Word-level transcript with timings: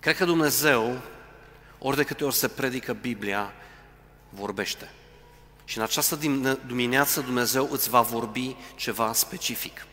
Cred 0.00 0.16
că 0.16 0.24
Dumnezeu, 0.24 1.00
ori 1.78 1.96
de 1.96 2.04
câte 2.04 2.24
ori 2.24 2.34
se 2.34 2.48
predică 2.48 2.92
Biblia, 2.92 3.52
vorbește. 4.28 4.90
Și 5.64 5.76
în 5.76 5.82
această 5.82 6.18
dimineață 6.66 7.20
Dumnezeu 7.20 7.68
îți 7.72 7.90
va 7.90 8.00
vorbi 8.00 8.56
ceva 8.76 9.12
specific. 9.12 9.86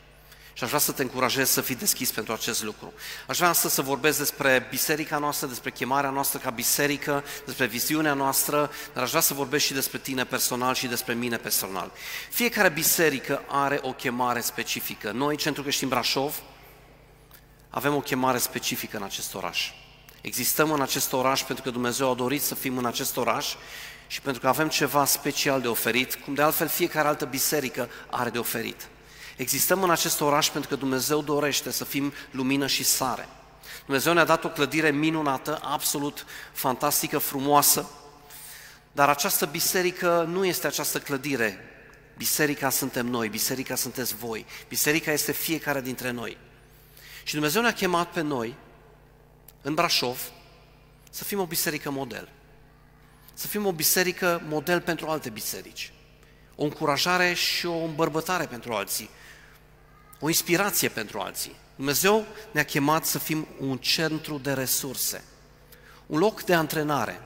Și 0.54 0.64
aș 0.64 0.70
vrea 0.70 0.82
să 0.82 0.92
te 0.92 1.02
încurajez 1.02 1.50
să 1.50 1.62
fii 1.62 1.76
deschis 1.76 2.12
pentru 2.12 2.34
acest 2.34 2.64
lucru. 2.64 2.94
Aș 3.28 3.38
vrea 3.38 3.54
să, 3.54 3.70
să 3.70 3.82
vorbesc 3.82 4.18
despre 4.18 4.68
biserica 4.70 5.18
noastră, 5.18 5.48
despre 5.48 5.72
chemarea 5.72 6.10
noastră 6.10 6.40
ca 6.40 6.50
biserică, 6.50 7.24
despre 7.46 7.66
viziunea 7.66 8.14
noastră, 8.14 8.72
dar 8.94 9.04
aș 9.04 9.10
vrea 9.10 9.22
să 9.22 9.34
vorbesc 9.34 9.66
și 9.66 9.74
despre 9.74 9.98
tine 9.98 10.24
personal 10.24 10.74
și 10.74 10.88
despre 10.88 11.14
mine 11.14 11.38
personal. 11.38 11.92
Fiecare 12.30 12.70
biserică 12.70 13.44
are 13.48 13.80
o 13.82 13.94
chemare 13.94 14.40
specifică. 14.40 15.12
Noi, 15.12 15.36
Centrul 15.36 15.64
Creștin 15.64 15.88
Brașov, 15.88 16.42
avem 17.70 17.96
o 17.96 18.02
chemare 18.02 18.38
specifică 18.38 18.98
în 18.98 19.04
acest 19.04 19.36
oraș. 19.36 19.72
Existăm 20.28 20.72
în 20.72 20.82
acest 20.82 21.14
oraș 21.14 21.42
pentru 21.42 21.64
că 21.64 21.70
Dumnezeu 21.70 22.12
a 22.12 22.14
dorit 22.14 22.42
să 22.42 22.56
fim 22.56 22.78
în 22.78 22.86
acest 22.86 23.18
oraș 23.18 23.56
și 24.08 24.22
pentru 24.22 24.42
că 24.42 24.48
avem 24.48 24.68
ceva 24.68 25.06
special 25.06 25.62
de 25.62 25.68
oferit, 25.68 26.16
cum 26.16 26.34
de 26.34 26.42
altfel 26.42 26.68
fiecare 26.68 27.08
altă 27.08 27.26
biserică 27.26 27.90
are 28.10 28.30
de 28.30 28.38
oferit. 28.38 28.88
Existăm 29.36 29.84
în 29.84 29.90
acest 29.90 30.22
oraș 30.22 30.50
pentru 30.50 30.70
că 30.70 30.76
Dumnezeu 30.76 31.22
dorește 31.22 31.72
să 31.72 31.86
fim 31.86 32.14
lumină 32.32 32.68
și 32.68 32.84
sare. 32.84 33.28
Dumnezeu 33.86 34.14
ne-a 34.14 34.26
dat 34.26 34.44
o 34.44 34.50
clădire 34.50 34.92
minunată, 34.92 35.60
absolut 35.64 36.26
fantastică, 36.54 37.18
frumoasă, 37.18 37.90
dar 38.92 39.10
această 39.10 39.46
biserică 39.46 40.26
nu 40.30 40.46
este 40.46 40.68
această 40.68 41.00
clădire. 41.00 41.60
Biserica 42.18 42.70
suntem 42.70 43.06
noi, 43.06 43.30
biserica 43.30 43.76
sunteți 43.76 44.16
voi, 44.16 44.46
biserica 44.68 45.12
este 45.12 45.32
fiecare 45.32 45.82
dintre 45.82 46.12
noi. 46.12 46.38
Și 47.24 47.34
Dumnezeu 47.34 47.62
ne-a 47.62 47.74
chemat 47.74 48.12
pe 48.12 48.22
noi, 48.22 48.56
în 49.68 49.74
Brașov, 49.74 50.32
să 51.10 51.24
fim 51.24 51.40
o 51.40 51.46
biserică 51.46 51.92
model. 51.92 52.30
Să 53.34 53.48
fim 53.48 53.66
o 53.66 53.72
biserică 53.72 54.42
model 54.48 54.82
pentru 54.82 55.08
alte 55.08 55.30
biserici. 55.30 55.92
O 56.56 56.64
încurajare 56.64 57.34
și 57.34 57.66
o 57.66 57.84
îmbărbătare 57.84 58.46
pentru 58.46 58.74
alții 58.74 59.10
o 60.20 60.28
inspirație 60.28 60.90
pentru 60.90 61.20
alții. 61.20 61.56
Dumnezeu 61.76 62.26
ne-a 62.52 62.66
chemat 62.66 63.06
să 63.06 63.20
fim 63.20 63.48
un 63.60 63.78
centru 63.78 64.38
de 64.38 64.54
resurse, 64.54 65.24
un 66.06 66.20
loc 66.20 66.44
de 66.44 66.54
antrenare. 66.54 67.22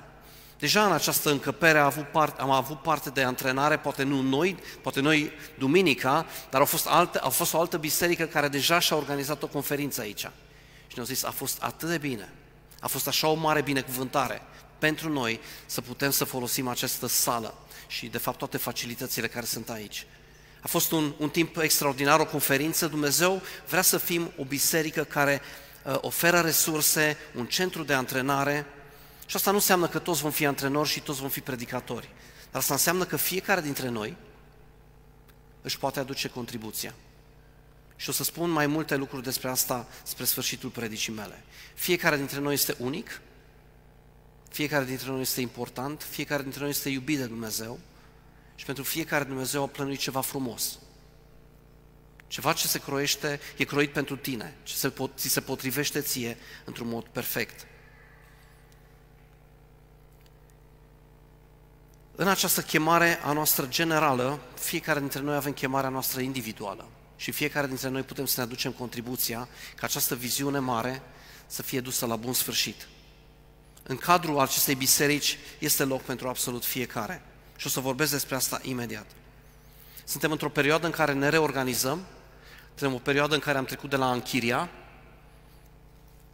Deja 0.59 0.85
în 0.85 0.91
această 0.91 1.29
încăpere 1.29 1.77
am 1.77 1.85
avut, 1.85 2.07
parte, 2.07 2.41
am 2.41 2.49
avut 2.49 2.81
parte 2.81 3.09
de 3.09 3.23
antrenare, 3.23 3.77
poate 3.77 4.03
nu 4.03 4.21
noi, 4.21 4.57
poate 4.81 4.99
noi 4.99 5.31
duminica, 5.57 6.25
dar 6.49 6.59
au 6.59 6.65
fost, 6.65 6.87
alte, 6.87 7.17
au 7.17 7.29
fost 7.29 7.53
o 7.53 7.59
altă 7.59 7.77
biserică 7.77 8.25
care 8.25 8.47
deja 8.47 8.79
și-a 8.79 8.95
organizat 8.95 9.43
o 9.43 9.47
conferință 9.47 10.01
aici. 10.01 10.29
Și 10.91 10.97
ne-au 10.97 11.09
zis, 11.09 11.23
a 11.23 11.31
fost 11.31 11.61
atât 11.61 11.89
de 11.89 11.97
bine, 11.97 12.29
a 12.79 12.87
fost 12.87 13.07
așa 13.07 13.27
o 13.27 13.33
mare 13.33 13.61
binecuvântare 13.61 14.41
pentru 14.79 15.09
noi 15.09 15.39
să 15.65 15.81
putem 15.81 16.11
să 16.11 16.23
folosim 16.23 16.67
această 16.67 17.07
sală 17.07 17.53
și 17.87 18.07
de 18.07 18.17
fapt 18.17 18.37
toate 18.37 18.57
facilitățile 18.57 19.27
care 19.27 19.45
sunt 19.45 19.69
aici. 19.69 20.05
A 20.61 20.67
fost 20.67 20.91
un, 20.91 21.13
un 21.17 21.29
timp 21.29 21.57
extraordinar, 21.57 22.19
o 22.19 22.25
conferință. 22.25 22.87
Dumnezeu 22.87 23.41
vrea 23.67 23.81
să 23.81 23.97
fim 23.97 24.31
o 24.37 24.43
biserică 24.43 25.03
care 25.03 25.41
uh, 25.83 25.97
oferă 26.01 26.39
resurse, 26.39 27.17
un 27.35 27.45
centru 27.45 27.83
de 27.83 27.93
antrenare. 27.93 28.65
Și 29.25 29.35
asta 29.35 29.49
nu 29.49 29.57
înseamnă 29.57 29.87
că 29.87 29.99
toți 29.99 30.21
vom 30.21 30.31
fi 30.31 30.45
antrenori 30.45 30.89
și 30.89 31.01
toți 31.01 31.19
vom 31.19 31.29
fi 31.29 31.41
predicatori. 31.41 32.09
Dar 32.51 32.61
asta 32.61 32.73
înseamnă 32.73 33.05
că 33.05 33.15
fiecare 33.15 33.61
dintre 33.61 33.89
noi 33.89 34.15
își 35.61 35.77
poate 35.77 35.99
aduce 35.99 36.27
contribuția. 36.27 36.93
Și 38.01 38.09
o 38.09 38.11
să 38.11 38.23
spun 38.23 38.49
mai 38.49 38.67
multe 38.67 38.95
lucruri 38.95 39.23
despre 39.23 39.49
asta 39.49 39.87
spre 40.03 40.25
sfârșitul 40.25 40.69
predicii 40.69 41.13
mele. 41.13 41.43
Fiecare 41.73 42.17
dintre 42.17 42.39
noi 42.39 42.53
este 42.53 42.75
unic, 42.79 43.21
fiecare 44.49 44.85
dintre 44.85 45.09
noi 45.09 45.21
este 45.21 45.41
important, 45.41 46.01
fiecare 46.09 46.41
dintre 46.41 46.59
noi 46.59 46.69
este 46.69 46.89
iubit 46.89 47.17
de 47.17 47.25
Dumnezeu 47.25 47.79
și 48.55 48.65
pentru 48.65 48.83
fiecare 48.83 49.23
Dumnezeu 49.23 49.63
a 49.63 49.67
plănuit 49.67 49.99
ceva 49.99 50.21
frumos. 50.21 50.79
Ceva 52.27 52.53
ce 52.53 52.67
se 52.67 52.79
croiește, 52.79 53.39
e 53.57 53.63
croit 53.63 53.91
pentru 53.91 54.15
tine, 54.15 54.55
ce 54.63 54.75
se, 54.75 54.93
ți 55.15 55.29
se 55.29 55.41
potrivește 55.41 56.01
ție 56.01 56.37
într-un 56.65 56.87
mod 56.87 57.03
perfect. 57.03 57.67
În 62.15 62.27
această 62.27 62.61
chemare 62.61 63.19
a 63.23 63.31
noastră 63.31 63.65
generală, 63.67 64.39
fiecare 64.59 64.99
dintre 64.99 65.19
noi 65.19 65.35
avem 65.35 65.53
chemarea 65.53 65.89
noastră 65.89 66.21
individuală 66.21 66.87
și 67.21 67.31
fiecare 67.31 67.67
dintre 67.67 67.89
noi 67.89 68.01
putem 68.01 68.25
să 68.25 68.33
ne 68.37 68.43
aducem 68.43 68.71
contribuția 68.71 69.47
ca 69.75 69.85
această 69.85 70.15
viziune 70.15 70.59
mare 70.59 71.01
să 71.47 71.61
fie 71.61 71.79
dusă 71.79 72.05
la 72.05 72.15
bun 72.15 72.33
sfârșit. 72.33 72.87
În 73.83 73.97
cadrul 73.97 74.39
acestei 74.39 74.75
biserici 74.75 75.37
este 75.59 75.83
loc 75.83 76.01
pentru 76.01 76.27
absolut 76.27 76.65
fiecare. 76.65 77.21
Și 77.55 77.67
o 77.67 77.69
să 77.69 77.79
vorbesc 77.79 78.11
despre 78.11 78.35
asta 78.35 78.59
imediat. 78.63 79.05
Suntem 80.03 80.31
într-o 80.31 80.49
perioadă 80.49 80.85
în 80.85 80.91
care 80.91 81.13
ne 81.13 81.29
reorganizăm, 81.29 82.05
suntem 82.75 82.93
o 82.93 82.99
perioadă 82.99 83.33
în 83.33 83.39
care 83.39 83.57
am 83.57 83.65
trecut 83.65 83.89
de 83.89 83.95
la 83.95 84.11
închiria, 84.11 84.69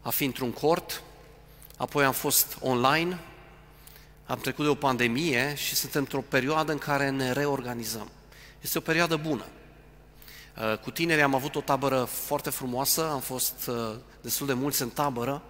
a 0.02 0.10
fi 0.10 0.26
într-un 0.26 0.52
cort, 0.52 1.02
apoi 1.78 2.06
am 2.06 2.14
fost 2.14 2.58
online, 2.60 3.20
am 4.26 4.40
trecut 4.40 4.64
de 4.64 4.72
o 4.72 4.76
pandemie 4.76 5.56
și 5.56 5.76
suntem 5.76 6.02
într-o 6.02 6.22
perioadă 6.22 6.72
în 6.72 6.78
care 6.78 7.10
ne 7.10 7.32
reorganizăm. 7.32 8.10
Este 8.62 8.78
o 8.78 8.82
perioadă 8.82 9.16
bună. 9.16 9.46
Uh, 10.62 10.78
cu 10.78 10.92
tinerii 10.92 11.24
am 11.24 11.36
avut 11.36 11.56
o 11.56 11.62
tabără 11.62 12.04
foarte 12.04 12.50
frumoasă, 12.50 13.10
am 13.10 13.20
fost 13.20 13.68
uh, 13.68 13.96
destul 14.22 14.48
de 14.48 14.54
mulți 14.54 14.82
în 14.82 14.90
tabără 14.90 15.42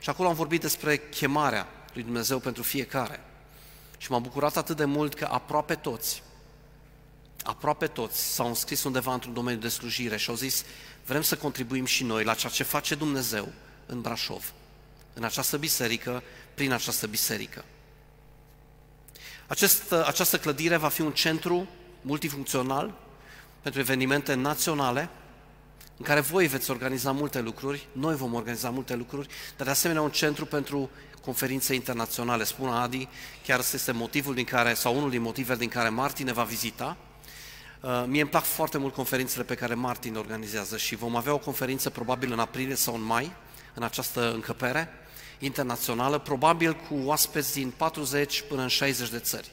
și 0.00 0.10
acolo 0.10 0.28
am 0.28 0.34
vorbit 0.34 0.60
despre 0.60 0.96
chemarea 0.96 1.68
lui 1.92 2.02
Dumnezeu 2.02 2.38
pentru 2.38 2.62
fiecare. 2.62 3.20
Și 3.98 4.10
m-am 4.10 4.22
bucurat 4.22 4.56
atât 4.56 4.76
de 4.76 4.84
mult 4.84 5.14
că 5.14 5.28
aproape 5.30 5.74
toți, 5.74 6.22
aproape 7.42 7.86
toți 7.86 8.34
s-au 8.34 8.46
înscris 8.46 8.84
undeva 8.84 9.12
într-un 9.12 9.34
domeniu 9.34 9.60
de 9.60 9.68
slujire 9.68 10.16
și 10.16 10.30
au 10.30 10.36
zis, 10.36 10.64
vrem 11.04 11.22
să 11.22 11.36
contribuim 11.36 11.84
și 11.84 12.04
noi 12.04 12.24
la 12.24 12.34
ceea 12.34 12.52
ce 12.52 12.62
face 12.62 12.94
Dumnezeu 12.94 13.48
în 13.86 14.00
Brașov, 14.00 14.52
în 15.14 15.24
această 15.24 15.56
biserică, 15.56 16.22
prin 16.54 16.72
această 16.72 17.06
biserică. 17.06 17.64
Acest, 19.46 19.92
această 19.92 20.38
clădire 20.38 20.76
va 20.76 20.88
fi 20.88 21.00
un 21.00 21.12
centru 21.12 21.68
multifuncțional 22.00 22.94
pentru 23.66 23.84
evenimente 23.84 24.34
naționale, 24.34 25.08
în 25.96 26.04
care 26.04 26.20
voi 26.20 26.46
veți 26.46 26.70
organiza 26.70 27.12
multe 27.12 27.40
lucruri, 27.40 27.86
noi 27.92 28.16
vom 28.16 28.34
organiza 28.34 28.70
multe 28.70 28.94
lucruri, 28.94 29.28
dar 29.56 29.66
de 29.66 29.72
asemenea 29.72 30.02
un 30.02 30.10
centru 30.10 30.46
pentru 30.46 30.90
conferințe 31.24 31.74
internaționale. 31.74 32.44
Spune 32.44 32.70
Adi, 32.70 33.08
chiar 33.46 33.58
este 33.58 33.92
motivul 33.92 34.34
din 34.34 34.44
care, 34.44 34.74
sau 34.74 34.96
unul 34.96 35.10
din 35.10 35.22
motivele 35.22 35.58
din 35.58 35.68
care 35.68 35.88
Martin 35.88 36.26
ne 36.26 36.32
va 36.32 36.42
vizita. 36.42 36.96
Uh, 37.80 38.04
mie 38.06 38.20
îmi 38.20 38.30
plac 38.30 38.44
foarte 38.44 38.78
mult 38.78 38.94
conferințele 38.94 39.44
pe 39.44 39.54
care 39.54 39.74
Martin 39.74 40.16
organizează 40.16 40.76
și 40.76 40.96
vom 40.96 41.16
avea 41.16 41.32
o 41.32 41.38
conferință 41.38 41.90
probabil 41.90 42.32
în 42.32 42.38
aprilie 42.38 42.74
sau 42.74 42.94
în 42.94 43.02
mai, 43.02 43.32
în 43.74 43.82
această 43.82 44.32
încăpere 44.32 44.88
internațională, 45.38 46.18
probabil 46.18 46.74
cu 46.74 46.94
oaspeți 47.04 47.52
din 47.52 47.72
40 47.76 48.42
până 48.48 48.62
în 48.62 48.68
60 48.68 49.10
de 49.10 49.18
țări. 49.18 49.50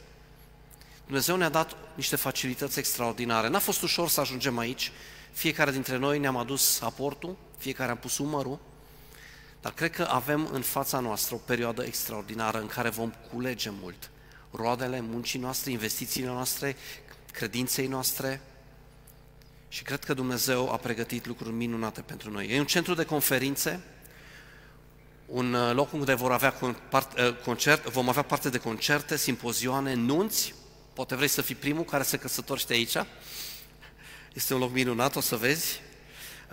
Dumnezeu 1.06 1.36
ne-a 1.36 1.50
dat 1.50 1.76
niște 1.96 2.16
facilități 2.16 2.80
extraordinare. 2.80 3.48
N-a 3.48 3.60
fost 3.60 3.82
ușor 3.82 4.10
să 4.10 4.20
ajungem 4.20 4.58
aici, 4.58 4.92
fiecare 5.32 5.72
dintre 5.72 5.98
noi 5.98 6.20
ne-am 6.20 6.38
adus 6.38 6.82
aportul, 6.82 7.36
fiecare 7.58 7.92
am 7.92 7.98
pus 7.98 8.18
umărul, 8.18 8.60
dar 9.62 9.74
cred 9.74 9.92
că 9.92 10.08
avem 10.10 10.50
în 10.52 10.62
fața 10.62 11.00
noastră 11.00 11.36
o 11.36 11.38
perioadă 11.38 11.84
extraordinară 11.84 12.60
în 12.60 12.68
care 12.68 12.90
vom 12.90 13.14
culege 13.32 13.70
mult 13.82 14.10
roadele 14.52 15.02
muncii 15.02 15.40
noastre, 15.40 15.72
investițiile 15.72 16.28
noastre, 16.28 16.76
credinței 17.32 17.88
noastre 17.88 18.42
și 19.70 19.84
cred 19.84 20.04
că 20.04 20.14
Dumnezeu 20.14 20.72
a 20.72 20.78
pregătit 20.78 21.26
lucruri 21.26 21.54
minunate 21.54 22.02
pentru 22.02 22.32
noi. 22.32 22.48
E 22.50 22.60
un 22.60 22.66
centru 22.66 22.94
de 22.94 23.06
conferințe, 23.06 23.80
un 25.26 25.54
uh, 25.54 25.74
loc 25.74 25.94
unde 25.94 26.14
vor 26.14 26.32
avea 26.32 26.54
uh, 26.62 26.74
concert, 27.44 27.90
vom 27.90 28.10
avea 28.10 28.22
parte 28.22 28.50
de 28.50 28.58
concerte, 28.58 29.18
simpozioane, 29.18 29.94
nunți, 29.94 30.54
poate 30.94 31.16
vrei 31.16 31.28
să 31.28 31.42
fii 31.42 31.56
primul 31.56 31.84
care 31.84 32.04
se 32.04 32.18
căsătorește 32.18 32.74
aici, 32.74 32.98
este 34.34 34.54
un 34.54 34.60
loc 34.60 34.72
minunat, 34.72 35.16
o 35.16 35.20
să 35.20 35.36
vezi, 35.36 35.82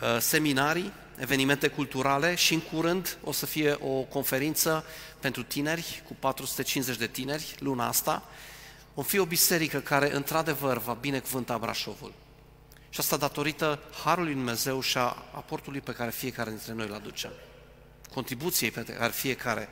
uh, 0.01 0.19
seminarii, 0.21 0.93
evenimente 1.17 1.69
culturale 1.69 2.35
și 2.35 2.55
în 2.55 2.61
curând 2.61 3.19
o 3.25 3.33
să 3.33 3.47
fie 3.47 3.77
o 3.81 4.03
conferință 4.03 4.85
pentru 5.21 5.43
tineri, 5.43 6.03
cu 6.07 6.17
450 6.19 6.97
de 6.97 7.07
tineri, 7.07 7.55
luna 7.59 7.89
asta. 7.89 8.29
Vom 8.95 9.05
fi 9.05 9.19
o 9.19 9.25
biserică 9.25 9.81
care 9.81 10.15
într-adevăr 10.15 10.79
va 10.79 10.93
binecuvânta 10.93 11.59
Brașovul. 11.59 12.13
Și 12.89 13.01
asta 13.01 13.17
datorită 13.17 13.79
Harului 14.05 14.33
Dumnezeu 14.33 14.81
și 14.81 14.99
a 14.99 15.17
aportului 15.33 15.81
pe 15.81 15.93
care 15.93 16.11
fiecare 16.11 16.51
dintre 16.51 16.73
noi 16.73 16.87
îl 16.87 16.95
aduce. 16.95 17.31
Contribuției 18.13 18.71
pe 18.71 18.83
care 18.83 19.13
fiecare 19.13 19.69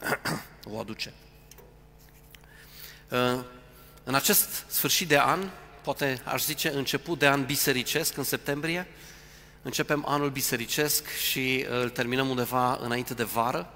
o 0.72 0.78
aduce. 0.78 1.12
În 4.04 4.14
acest 4.14 4.64
sfârșit 4.66 5.08
de 5.08 5.18
an, 5.18 5.50
poate 5.82 6.22
aș 6.24 6.44
zice 6.44 6.68
început 6.68 7.18
de 7.18 7.28
an 7.28 7.44
bisericesc, 7.44 8.16
în 8.16 8.24
septembrie, 8.24 8.88
Începem 9.66 10.04
anul 10.08 10.30
bisericesc 10.30 11.08
și 11.08 11.66
uh, 11.70 11.82
îl 11.82 11.88
terminăm 11.88 12.28
undeva 12.28 12.78
înainte 12.82 13.14
de 13.14 13.22
vară 13.22 13.70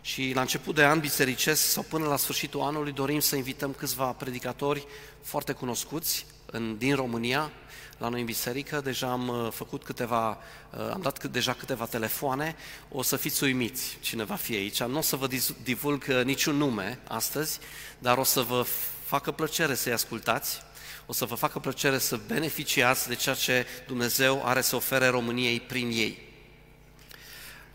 Și 0.00 0.32
la 0.34 0.40
început 0.40 0.74
de 0.74 0.84
an 0.84 1.00
bisericesc 1.00 1.62
sau 1.62 1.82
până 1.82 2.06
la 2.06 2.16
sfârșitul 2.16 2.60
anului 2.60 2.92
dorim 2.92 3.20
să 3.20 3.36
invităm 3.36 3.72
câțiva 3.72 4.04
predicatori 4.04 4.86
foarte 5.22 5.52
cunoscuți 5.52 6.26
în, 6.46 6.78
din 6.78 6.94
România 6.94 7.50
la 7.98 8.08
noi 8.08 8.20
în 8.20 8.26
biserică. 8.26 8.80
Deja 8.80 9.10
am 9.10 9.28
uh, 9.28 9.48
făcut 9.52 9.84
câteva, 9.84 10.28
uh, 10.28 10.90
am 10.92 11.00
dat 11.00 11.24
deja 11.24 11.52
câteva 11.52 11.86
telefoane. 11.86 12.56
O 12.88 13.02
să 13.02 13.16
fiți 13.16 13.44
uimiți 13.44 13.98
cine 14.00 14.24
va 14.24 14.34
fi 14.34 14.54
aici. 14.54 14.82
Nu 14.82 14.98
o 14.98 15.00
să 15.00 15.16
vă 15.16 15.28
divulg 15.62 16.04
uh, 16.08 16.24
niciun 16.24 16.56
nume 16.56 16.98
astăzi, 17.08 17.58
dar 17.98 18.18
o 18.18 18.24
să 18.24 18.40
vă 18.40 18.66
facă 19.06 19.30
plăcere 19.30 19.74
să-i 19.74 19.92
ascultați. 19.92 20.62
O 21.06 21.12
să 21.12 21.24
vă 21.24 21.34
facă 21.34 21.58
plăcere 21.58 21.98
să 21.98 22.20
beneficiați 22.26 23.08
de 23.08 23.14
ceea 23.14 23.34
ce 23.34 23.66
Dumnezeu 23.86 24.42
are 24.44 24.60
să 24.60 24.76
ofere 24.76 25.06
României 25.06 25.60
prin 25.60 25.90
ei. 25.90 26.28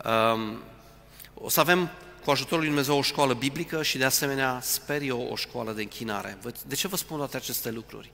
Um, 0.04 0.62
o 1.34 1.48
să 1.48 1.60
avem 1.60 1.90
cu 2.24 2.30
ajutorul 2.30 2.58
lui 2.58 2.66
Dumnezeu 2.66 2.98
o 2.98 3.02
școală 3.02 3.34
biblică 3.34 3.82
și 3.82 3.98
de 3.98 4.04
asemenea, 4.04 4.60
sper 4.62 5.02
eu, 5.02 5.28
o 5.30 5.36
școală 5.36 5.72
de 5.72 5.82
închinare. 5.82 6.38
De 6.66 6.74
ce 6.74 6.88
vă 6.88 6.96
spun 6.96 7.16
toate 7.16 7.36
aceste 7.36 7.70
lucruri? 7.70 8.10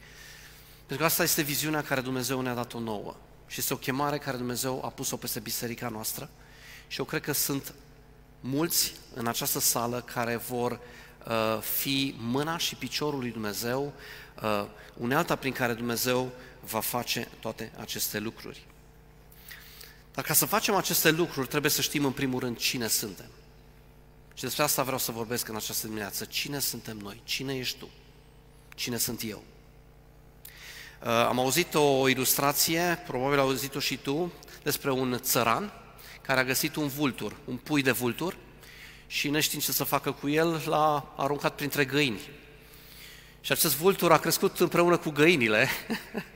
Pentru 0.76 0.96
că 0.96 1.04
asta 1.04 1.22
este 1.22 1.42
viziunea 1.42 1.82
care 1.82 2.00
Dumnezeu 2.00 2.40
ne-a 2.40 2.54
dat-o 2.54 2.80
nouă 2.80 3.16
și 3.46 3.60
este 3.60 3.74
o 3.74 3.76
chemare 3.76 4.18
care 4.18 4.36
Dumnezeu 4.36 4.84
a 4.84 4.88
pus-o 4.88 5.16
peste 5.16 5.40
biserica 5.40 5.88
noastră 5.88 6.30
și 6.86 6.98
eu 6.98 7.04
cred 7.04 7.22
că 7.22 7.32
sunt 7.32 7.74
mulți 8.40 8.94
în 9.14 9.26
această 9.26 9.58
sală 9.58 10.00
care 10.00 10.36
vor 10.36 10.80
uh, 11.28 11.60
fi 11.60 12.14
mâna 12.18 12.56
și 12.56 12.74
piciorul 12.74 13.18
lui 13.18 13.30
Dumnezeu, 13.30 13.92
uh, 14.42 14.64
unealta 14.94 15.36
prin 15.36 15.52
care 15.52 15.72
Dumnezeu 15.72 16.32
va 16.60 16.80
face 16.80 17.28
toate 17.40 17.72
aceste 17.76 18.18
lucruri. 18.18 18.66
Dar 20.14 20.24
ca 20.24 20.34
să 20.34 20.46
facem 20.46 20.74
aceste 20.74 21.10
lucruri, 21.10 21.48
trebuie 21.48 21.70
să 21.70 21.80
știm 21.80 22.04
în 22.04 22.12
primul 22.12 22.40
rând 22.40 22.56
cine 22.56 22.86
suntem. 22.86 23.30
Și 24.34 24.42
despre 24.42 24.62
asta 24.62 24.82
vreau 24.82 24.98
să 24.98 25.12
vorbesc 25.12 25.48
în 25.48 25.56
această 25.56 25.86
dimineață. 25.86 26.24
Cine 26.24 26.58
suntem 26.58 26.96
noi? 26.96 27.20
Cine 27.24 27.56
ești 27.56 27.78
tu? 27.78 27.88
Cine 28.74 28.96
sunt 28.96 29.22
eu? 29.24 29.42
Uh, 31.02 31.08
am 31.08 31.38
auzit 31.38 31.74
o 31.74 32.08
ilustrație, 32.08 33.02
probabil 33.06 33.38
ai 33.38 33.44
auzit-o 33.44 33.78
și 33.78 33.96
tu, 33.96 34.32
despre 34.62 34.90
un 34.90 35.18
țăran 35.22 35.72
care 36.22 36.40
a 36.40 36.44
găsit 36.44 36.76
un 36.76 36.88
vultur, 36.88 37.36
un 37.44 37.56
pui 37.56 37.82
de 37.82 37.90
vultur 37.90 38.36
și 39.10 39.28
neștiind 39.28 39.64
ce 39.64 39.72
să 39.72 39.84
facă 39.84 40.12
cu 40.12 40.28
el, 40.28 40.62
l-a 40.66 41.14
aruncat 41.16 41.54
printre 41.54 41.84
găini. 41.84 42.20
Și 43.40 43.52
acest 43.52 43.76
vultur 43.76 44.12
a 44.12 44.18
crescut 44.18 44.60
împreună 44.60 44.96
cu 44.96 45.10
găinile 45.10 45.68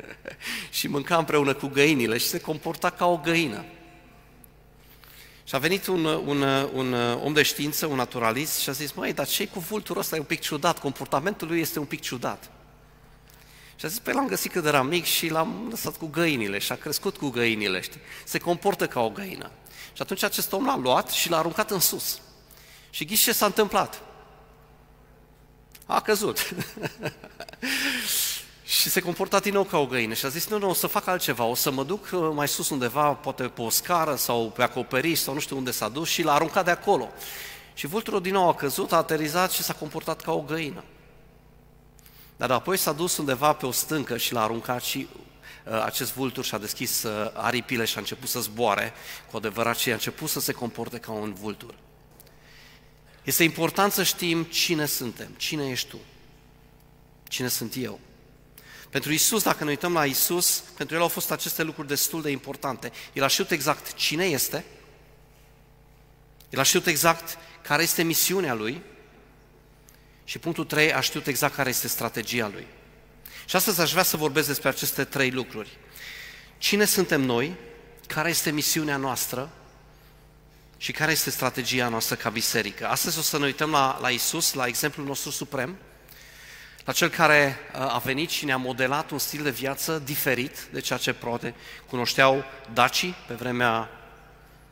și 0.70 0.88
mânca 0.88 1.16
împreună 1.16 1.54
cu 1.54 1.66
găinile 1.66 2.18
și 2.18 2.26
se 2.26 2.40
comporta 2.40 2.90
ca 2.90 3.06
o 3.06 3.16
găină. 3.16 3.64
Și 5.44 5.54
a 5.54 5.58
venit 5.58 5.86
un, 5.86 6.04
un, 6.04 6.42
un 6.72 6.92
om 7.22 7.32
de 7.32 7.42
știință, 7.42 7.86
un 7.86 7.96
naturalist 7.96 8.58
și 8.58 8.68
a 8.68 8.72
zis, 8.72 8.92
măi, 8.92 9.12
dar 9.12 9.26
ce 9.26 9.48
cu 9.48 9.58
vulturul 9.58 10.00
ăsta? 10.00 10.16
E 10.16 10.18
un 10.18 10.24
pic 10.24 10.40
ciudat, 10.40 10.78
comportamentul 10.78 11.48
lui 11.48 11.60
este 11.60 11.78
un 11.78 11.84
pic 11.84 12.00
ciudat. 12.00 12.50
Și 13.76 13.84
a 13.84 13.88
zis, 13.88 13.98
păi 13.98 14.14
l-am 14.14 14.26
găsit 14.26 14.52
când 14.52 14.66
eram 14.66 14.86
mic 14.86 15.04
și 15.04 15.28
l-am 15.28 15.66
lăsat 15.70 15.96
cu 15.96 16.06
găinile 16.06 16.58
și 16.58 16.72
a 16.72 16.76
crescut 16.76 17.16
cu 17.16 17.28
găinile, 17.28 17.80
știi? 17.80 18.00
Se 18.24 18.38
comportă 18.38 18.86
ca 18.86 19.00
o 19.00 19.10
găină. 19.10 19.50
Și 19.92 20.02
atunci 20.02 20.22
acest 20.22 20.52
om 20.52 20.64
l-a 20.64 20.76
luat 20.76 21.10
și 21.10 21.30
l-a 21.30 21.38
aruncat 21.38 21.70
în 21.70 21.80
sus. 21.80 22.20
Și 22.94 23.04
ghiși 23.04 23.24
ce 23.24 23.32
s-a 23.32 23.46
întâmplat? 23.46 24.02
A 25.86 26.00
căzut. 26.00 26.54
și 28.64 28.88
se 28.88 29.00
comporta 29.00 29.38
din 29.38 29.52
nou 29.52 29.64
ca 29.64 29.78
o 29.78 29.86
găină 29.86 30.14
și 30.14 30.26
a 30.26 30.28
zis, 30.28 30.48
nu, 30.48 30.58
nu, 30.58 30.68
o 30.68 30.72
să 30.72 30.86
fac 30.86 31.06
altceva, 31.06 31.44
o 31.44 31.54
să 31.54 31.70
mă 31.70 31.84
duc 31.84 32.08
uh, 32.12 32.30
mai 32.34 32.48
sus 32.48 32.70
undeva, 32.70 33.12
poate 33.12 33.42
pe 33.42 33.62
o 33.62 33.70
scară 33.70 34.14
sau 34.14 34.50
pe 34.50 34.62
acoperiș 34.62 35.18
sau 35.18 35.34
nu 35.34 35.40
știu 35.40 35.56
unde 35.56 35.70
s-a 35.70 35.88
dus 35.88 36.08
și 36.08 36.22
l-a 36.22 36.34
aruncat 36.34 36.64
de 36.64 36.70
acolo. 36.70 37.10
Și 37.74 37.86
vulturul 37.86 38.20
din 38.20 38.32
nou 38.32 38.48
a 38.48 38.54
căzut, 38.54 38.92
a 38.92 38.96
aterizat 38.96 39.50
și 39.50 39.62
s-a 39.62 39.72
comportat 39.72 40.20
ca 40.20 40.32
o 40.32 40.40
găină. 40.40 40.84
Dar 42.36 42.50
apoi 42.50 42.76
s-a 42.76 42.92
dus 42.92 43.16
undeva 43.16 43.52
pe 43.52 43.66
o 43.66 43.70
stâncă 43.70 44.16
și 44.16 44.32
l-a 44.32 44.42
aruncat 44.42 44.82
și 44.82 45.08
uh, 45.64 45.82
acest 45.84 46.12
vultur 46.12 46.44
și-a 46.44 46.58
deschis 46.58 47.02
uh, 47.02 47.30
aripile 47.34 47.84
și 47.84 47.96
a 47.96 48.00
început 48.00 48.28
să 48.28 48.40
zboare 48.40 48.92
cu 49.30 49.36
adevărat 49.36 49.76
și 49.76 49.90
a 49.90 49.92
început 49.92 50.28
să 50.28 50.40
se 50.40 50.52
comporte 50.52 50.98
ca 50.98 51.12
un 51.12 51.34
vultur. 51.34 51.74
Este 53.22 53.42
important 53.44 53.92
să 53.92 54.02
știm 54.02 54.42
cine 54.42 54.86
suntem, 54.86 55.28
cine 55.36 55.70
ești 55.70 55.88
tu, 55.88 55.98
cine 57.28 57.48
sunt 57.48 57.74
eu. 57.76 58.00
Pentru 58.90 59.12
Isus, 59.12 59.42
dacă 59.42 59.64
ne 59.64 59.70
uităm 59.70 59.92
la 59.92 60.06
Isus, 60.06 60.62
pentru 60.76 60.96
El 60.96 61.02
au 61.02 61.08
fost 61.08 61.30
aceste 61.30 61.62
lucruri 61.62 61.88
destul 61.88 62.22
de 62.22 62.30
importante. 62.30 62.92
El 63.12 63.22
a 63.22 63.26
știut 63.26 63.50
exact 63.50 63.94
cine 63.94 64.24
este, 64.24 64.64
El 66.50 66.58
a 66.58 66.62
știut 66.62 66.86
exact 66.86 67.38
care 67.62 67.82
este 67.82 68.02
misiunea 68.02 68.54
Lui 68.54 68.82
și 70.24 70.38
punctul 70.38 70.64
3, 70.64 70.92
a 70.92 71.00
știut 71.00 71.26
exact 71.26 71.54
care 71.54 71.68
este 71.68 71.88
strategia 71.88 72.48
Lui. 72.48 72.66
Și 73.46 73.56
astăzi 73.56 73.80
aș 73.80 73.90
vrea 73.90 74.02
să 74.02 74.16
vorbesc 74.16 74.46
despre 74.46 74.68
aceste 74.68 75.04
trei 75.04 75.30
lucruri. 75.30 75.78
Cine 76.58 76.84
suntem 76.84 77.20
noi, 77.20 77.54
care 78.06 78.28
este 78.28 78.50
misiunea 78.50 78.96
noastră 78.96 79.50
și 80.82 80.92
care 80.92 81.12
este 81.12 81.30
strategia 81.30 81.88
noastră 81.88 82.14
ca 82.14 82.30
biserică. 82.30 82.86
Astăzi 82.86 83.18
o 83.18 83.22
să 83.22 83.38
ne 83.38 83.44
uităm 83.44 83.70
la, 83.70 83.98
la 84.00 84.10
Isus, 84.10 84.52
la 84.52 84.66
exemplul 84.66 85.06
nostru 85.06 85.30
suprem, 85.30 85.76
la 86.84 86.92
cel 86.92 87.08
care 87.08 87.58
uh, 87.74 87.80
a 87.80 87.98
venit 88.04 88.30
și 88.30 88.44
ne-a 88.44 88.56
modelat 88.56 89.10
un 89.10 89.18
stil 89.18 89.42
de 89.42 89.50
viață 89.50 89.98
diferit 89.98 90.68
de 90.72 90.80
ceea 90.80 90.98
ce 90.98 91.12
poate 91.12 91.54
cunoșteau 91.86 92.44
dacii 92.72 93.14
pe 93.26 93.34
vremea 93.34 93.90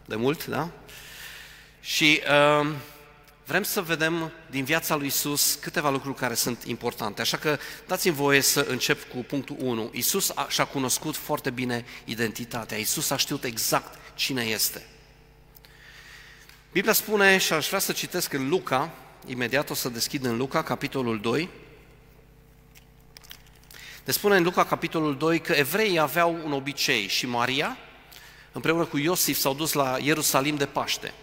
de 0.04 0.16
mult, 0.16 0.46
da? 0.46 0.70
Și 1.80 2.22
uh, 2.60 2.68
vrem 3.46 3.62
să 3.62 3.80
vedem 3.80 4.32
din 4.50 4.64
viața 4.64 4.96
lui 4.96 5.06
Isus 5.06 5.58
câteva 5.60 5.90
lucruri 5.90 6.16
care 6.16 6.34
sunt 6.34 6.64
importante. 6.64 7.20
Așa 7.20 7.36
că 7.36 7.58
dați-mi 7.86 8.14
voie 8.14 8.40
să 8.40 8.66
încep 8.68 9.10
cu 9.10 9.16
punctul 9.16 9.56
1. 9.58 9.90
Isus 9.92 10.32
a, 10.34 10.46
și-a 10.48 10.64
cunoscut 10.64 11.16
foarte 11.16 11.50
bine 11.50 11.84
identitatea. 12.04 12.76
Isus 12.76 13.10
a 13.10 13.16
știut 13.16 13.44
exact 13.44 13.98
cine 14.14 14.42
este. 14.42 14.84
Biblia 16.72 16.92
spune, 16.92 17.38
și 17.38 17.52
aș 17.52 17.66
vrea 17.66 17.78
să 17.78 17.92
citesc 17.92 18.32
în 18.32 18.48
Luca, 18.48 18.90
imediat 19.26 19.70
o 19.70 19.74
să 19.74 19.88
deschid 19.88 20.24
în 20.24 20.36
Luca, 20.36 20.62
capitolul 20.62 21.20
2, 21.20 21.48
ne 24.04 24.12
spune 24.12 24.36
în 24.36 24.42
Luca, 24.42 24.64
capitolul 24.64 25.16
2, 25.16 25.40
că 25.40 25.52
evreii 25.52 25.98
aveau 25.98 26.38
un 26.44 26.52
obicei 26.52 27.06
și 27.06 27.26
Maria, 27.26 27.76
împreună 28.52 28.84
cu 28.84 28.98
Iosif, 28.98 29.38
s-au 29.38 29.54
dus 29.54 29.72
la 29.72 29.96
Ierusalim 30.00 30.56
de 30.56 30.66
Paște 30.66 31.14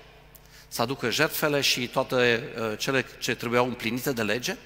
să 0.68 0.82
aducă 0.82 1.10
jertfele 1.10 1.62
și 1.62 1.88
toate 1.88 2.44
uh, 2.60 2.78
cele 2.78 3.06
ce 3.20 3.36
trebuiau 3.36 3.66
împlinite 3.66 4.12
de 4.12 4.22
lege 4.22 4.58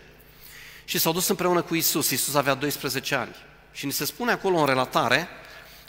și 0.86 0.98
s-au 0.98 1.14
dus 1.14 1.28
împreună 1.28 1.62
cu 1.62 1.76
Isus. 1.76 2.10
Isus 2.10 2.36
avea 2.36 2.54
12 2.54 3.16
ani. 3.16 3.36
Și 3.72 3.86
ni 3.86 3.92
se 3.92 4.06
spune 4.06 4.32
acolo 4.32 4.58
în 4.58 4.66
relatare 4.66 5.28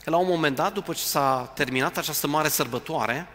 că 0.05 0.11
la 0.11 0.17
un 0.17 0.27
moment 0.29 0.57
dat, 0.57 0.73
după 0.73 0.93
ce 0.93 1.03
s-a 1.03 1.53
terminat 1.55 1.97
această 1.99 2.27
mare 2.27 2.49
sărbătoare, 2.49 3.29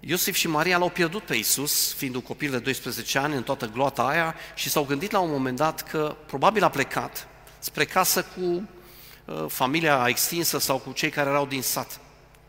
Iosif 0.00 0.36
și 0.36 0.48
Maria 0.48 0.78
l-au 0.78 0.90
pierdut 0.90 1.22
pe 1.22 1.34
Isus, 1.34 1.94
fiind 1.94 2.14
un 2.14 2.20
copil 2.20 2.50
de 2.50 2.58
12 2.58 3.18
ani 3.18 3.34
în 3.34 3.42
toată 3.42 3.66
gloata 3.66 4.02
aia 4.02 4.34
și 4.54 4.68
s-au 4.68 4.84
gândit 4.84 5.10
la 5.10 5.18
un 5.18 5.30
moment 5.30 5.56
dat 5.56 5.82
că 5.82 6.16
probabil 6.26 6.62
a 6.62 6.68
plecat 6.68 7.28
spre 7.58 7.84
casă 7.84 8.22
cu 8.22 8.40
uh, 8.40 9.44
familia 9.48 10.04
extinsă 10.08 10.58
sau 10.58 10.78
cu 10.78 10.92
cei 10.92 11.10
care 11.10 11.28
erau 11.28 11.46
din 11.46 11.62
sat 11.62 12.00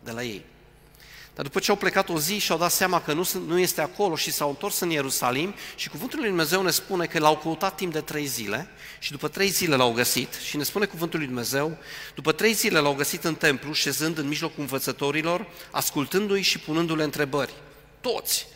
de 0.04 0.12
la 0.12 0.24
ei. 0.24 0.46
Dar 1.38 1.46
după 1.46 1.60
ce 1.60 1.72
au 1.72 1.78
plecat 1.78 2.10
o 2.10 2.20
zi 2.20 2.38
și 2.38 2.52
au 2.52 2.58
dat 2.58 2.72
seama 2.72 3.02
că 3.02 3.14
nu, 3.14 3.30
nu 3.48 3.60
este 3.60 3.82
acolo 3.82 4.16
și 4.16 4.32
s-au 4.32 4.50
întors 4.50 4.80
în 4.80 4.90
Ierusalim 4.90 5.56
și 5.76 5.90
cuvântul 5.90 6.20
lui 6.20 6.28
Dumnezeu 6.28 6.62
ne 6.62 6.70
spune 6.70 7.06
că 7.06 7.20
l-au 7.20 7.38
căutat 7.38 7.76
timp 7.76 7.94
de 7.94 8.02
trei 8.02 8.26
zile 8.26 8.70
și 9.00 9.12
după 9.12 9.28
trei 9.28 9.48
zile 9.48 9.76
l-au 9.76 9.92
găsit 9.92 10.34
și 10.34 10.58
ne 10.58 10.64
spune 10.64 10.86
cuvântul 10.86 11.20
lui 11.20 11.28
Dumnezeu, 11.28 11.78
după 12.16 12.32
trei 12.32 12.54
zile 12.54 12.80
l-au 12.80 12.94
găsit 12.94 13.24
în 13.24 13.36
templu, 13.36 13.74
șezând 13.74 14.18
în 14.18 14.28
mijlocul 14.28 14.60
învățătorilor, 14.60 15.48
ascultându-i 15.72 16.42
și 16.42 16.60
punându-le 16.60 17.04
întrebări. 17.04 17.54
Toți 18.02 18.48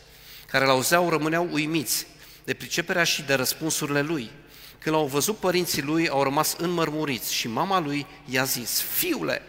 care 0.50 0.64
l-auzeau 0.64 1.08
rămâneau 1.08 1.48
uimiți 1.52 2.06
de 2.44 2.54
priceperea 2.54 3.04
și 3.04 3.22
de 3.22 3.34
răspunsurile 3.34 4.00
lui. 4.00 4.30
Când 4.78 4.94
l-au 4.94 5.06
văzut 5.06 5.36
părinții 5.36 5.82
lui, 5.82 6.08
au 6.08 6.22
rămas 6.22 6.54
înmărmuriți 6.58 7.34
și 7.34 7.48
mama 7.48 7.80
lui 7.80 8.06
i-a 8.24 8.44
zis, 8.44 8.80
Fiule, 8.80 9.42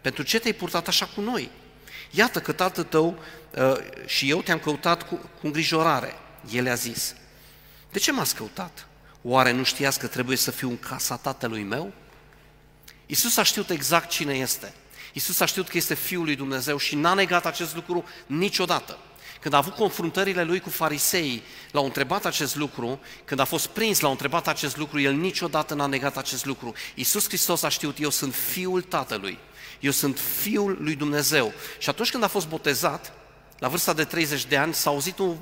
pentru 0.00 0.22
ce 0.22 0.38
te-ai 0.38 0.52
purtat 0.52 0.88
așa 0.88 1.06
cu 1.06 1.20
noi? 1.20 1.50
Iată 2.10 2.40
că 2.40 2.52
tatăl 2.52 2.84
tău 2.84 3.18
uh, 3.56 3.76
și 4.06 4.30
eu 4.30 4.42
te-am 4.42 4.58
căutat 4.58 5.08
cu, 5.08 5.14
cu 5.14 5.46
îngrijorare. 5.46 6.14
El 6.50 6.70
a 6.70 6.74
zis, 6.74 7.14
de 7.92 7.98
ce 7.98 8.12
m-ați 8.12 8.34
căutat? 8.34 8.86
Oare 9.22 9.50
nu 9.50 9.62
știați 9.62 9.98
că 9.98 10.06
trebuie 10.06 10.36
să 10.36 10.50
fiu 10.50 10.68
în 10.68 10.78
casa 10.78 11.16
tatălui 11.16 11.62
meu? 11.62 11.92
Iisus 13.06 13.36
a 13.36 13.42
știut 13.42 13.70
exact 13.70 14.08
cine 14.08 14.34
este. 14.34 14.72
Iisus 15.12 15.40
a 15.40 15.44
știut 15.44 15.68
că 15.68 15.76
este 15.76 15.94
Fiul 15.94 16.24
lui 16.24 16.36
Dumnezeu 16.36 16.78
și 16.78 16.94
n-a 16.94 17.14
negat 17.14 17.46
acest 17.46 17.74
lucru 17.74 18.04
niciodată. 18.26 18.98
Când 19.40 19.54
a 19.54 19.56
avut 19.56 19.74
confruntările 19.74 20.42
lui 20.42 20.60
cu 20.60 20.70
farisei, 20.70 21.42
l-au 21.70 21.84
întrebat 21.84 22.24
acest 22.24 22.56
lucru, 22.56 23.00
când 23.24 23.40
a 23.40 23.44
fost 23.44 23.66
prins, 23.66 24.00
l-au 24.00 24.10
întrebat 24.10 24.48
acest 24.48 24.76
lucru, 24.76 25.00
el 25.00 25.14
niciodată 25.14 25.74
n-a 25.74 25.86
negat 25.86 26.16
acest 26.16 26.44
lucru. 26.44 26.72
Iisus 26.94 27.26
Hristos 27.26 27.62
a 27.62 27.68
știut, 27.68 28.00
eu 28.00 28.10
sunt 28.10 28.34
Fiul 28.34 28.82
Tatălui 28.82 29.38
eu 29.80 29.90
sunt 29.90 30.18
Fiul 30.40 30.76
lui 30.80 30.94
Dumnezeu. 30.94 31.52
Și 31.78 31.88
atunci 31.88 32.10
când 32.10 32.22
a 32.22 32.28
fost 32.28 32.48
botezat, 32.48 33.12
la 33.58 33.68
vârsta 33.68 33.92
de 33.92 34.04
30 34.04 34.44
de 34.44 34.56
ani, 34.56 34.74
s-a 34.74 34.90
auzit 34.90 35.18
un, 35.18 35.36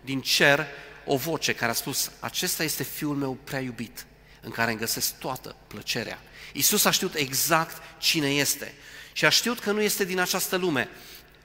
din 0.00 0.20
cer 0.20 0.66
o 1.04 1.16
voce 1.16 1.52
care 1.54 1.70
a 1.70 1.74
spus, 1.74 2.10
acesta 2.20 2.62
este 2.62 2.82
fiul 2.82 3.16
meu 3.16 3.38
prea 3.44 3.60
iubit, 3.60 4.06
în 4.40 4.50
care 4.50 4.70
îmi 4.70 4.80
găsesc 4.80 5.18
toată 5.18 5.56
plăcerea. 5.66 6.20
Iisus 6.52 6.84
a 6.84 6.90
știut 6.90 7.14
exact 7.14 7.82
cine 7.98 8.28
este 8.28 8.74
și 9.12 9.24
a 9.24 9.28
știut 9.28 9.58
că 9.58 9.72
nu 9.72 9.80
este 9.80 10.04
din 10.04 10.18
această 10.18 10.56
lume. 10.56 10.88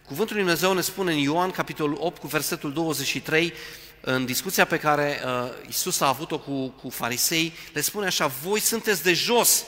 Cuvântul 0.05 0.35
lui 0.35 0.43
Dumnezeu 0.43 0.73
ne 0.73 0.81
spune 0.81 1.11
în 1.11 1.17
Ioan, 1.17 1.51
capitolul 1.51 1.97
8, 1.99 2.17
cu 2.17 2.27
versetul 2.27 2.73
23, 2.73 3.53
în 4.01 4.25
discuția 4.25 4.65
pe 4.65 4.79
care 4.79 5.21
uh, 5.25 5.49
Iisus 5.65 5.99
a 5.99 6.07
avut-o 6.07 6.39
cu, 6.39 6.67
cu 6.67 6.89
farisei, 6.89 7.53
le 7.73 7.81
spune 7.81 8.05
așa, 8.05 8.27
voi 8.27 8.59
sunteți 8.59 9.03
de 9.03 9.13
jos, 9.13 9.63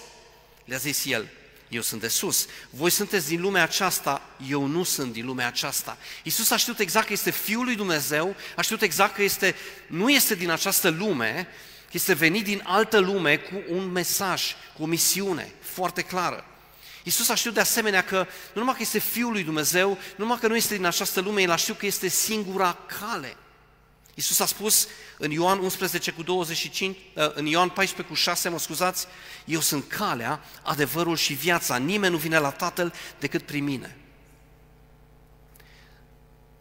le-a 0.66 0.78
zis 0.78 1.06
el, 1.06 1.30
eu 1.70 1.82
sunt 1.82 2.02
de 2.02 2.08
sus. 2.08 2.48
Voi 2.70 2.90
sunteți 2.90 3.28
din 3.28 3.42
lumea 3.42 3.64
aceasta, 3.64 4.22
eu 4.48 4.66
nu 4.66 4.84
sunt 4.84 5.14
din 5.14 5.26
lumea 5.26 5.48
aceasta. 5.48 5.98
Iisus 6.24 6.52
a 6.52 6.58
știut 6.58 6.80
exact 6.80 7.08
că 7.08 7.14
este 7.14 7.32
Fiul 7.32 7.66
lui 7.66 7.76
Dumnezeu, 7.76 8.36
a 8.56 8.62
știut 8.62 8.82
exact 8.82 9.16
că 9.16 9.24
este, 9.24 9.56
nu 9.88 10.10
este 10.10 10.36
din 10.36 10.50
această 10.50 10.90
lume, 10.90 11.48
este 11.92 12.14
venit 12.14 12.44
din 12.44 12.62
altă 12.66 12.98
lume 12.98 13.38
cu 13.38 13.64
un 13.68 13.92
mesaj, 13.92 14.44
cu 14.78 14.84
o 14.84 14.86
misiune 14.86 15.54
foarte 15.62 16.02
clară. 16.02 16.46
Iisus 17.04 17.30
a 17.30 17.36
știut 17.36 17.54
de 17.54 17.60
asemenea 17.60 18.04
că 18.04 18.18
nu 18.54 18.60
numai 18.60 18.74
că 18.74 18.82
este 18.82 19.00
Fiul 19.00 19.32
lui 19.32 19.44
Dumnezeu, 19.44 19.90
nu 19.90 19.98
numai 20.16 20.38
că 20.40 20.48
nu 20.48 20.56
este 20.56 20.76
din 20.76 20.86
această 20.86 21.22
lume, 21.22 21.42
El 21.42 21.52
a 21.52 21.56
știut 21.56 21.78
că 21.78 21.86
este 21.86 22.08
singura 22.08 22.78
cale. 23.00 23.36
Iisus 24.20 24.40
a 24.40 24.46
spus 24.46 24.88
în 25.18 25.32
Ioan 25.32 25.60
11 25.60 26.12
cu 26.12 26.24
25, 26.24 26.98
uh, 26.98 27.32
în 27.34 27.46
Ioan 27.46 27.70
14 27.70 28.14
cu 28.14 28.20
6, 28.20 28.50
mă 28.50 28.60
scuzați, 28.60 29.06
eu 29.46 29.60
sunt 29.60 29.88
calea, 29.88 30.44
adevărul 30.62 31.16
și 31.16 31.34
viața, 31.34 31.78
nimeni 31.78 32.14
nu 32.14 32.20
vine 32.20 32.38
la 32.38 32.50
Tatăl 32.50 32.94
decât 33.20 33.42
prin 33.42 33.64
mine. 33.64 33.98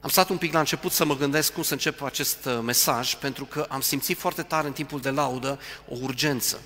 Am 0.01 0.09
stat 0.09 0.29
un 0.29 0.37
pic 0.37 0.53
la 0.53 0.59
început 0.59 0.93
să 0.93 1.05
mă 1.05 1.17
gândesc 1.17 1.53
cum 1.53 1.63
să 1.63 1.73
încep 1.73 2.03
acest 2.03 2.45
uh, 2.45 2.59
mesaj, 2.63 3.15
pentru 3.15 3.45
că 3.45 3.67
am 3.69 3.81
simțit 3.81 4.19
foarte 4.19 4.43
tare 4.43 4.67
în 4.67 4.73
timpul 4.73 5.01
de 5.01 5.11
laudă 5.11 5.61
o 5.89 5.97
urgență. 6.01 6.61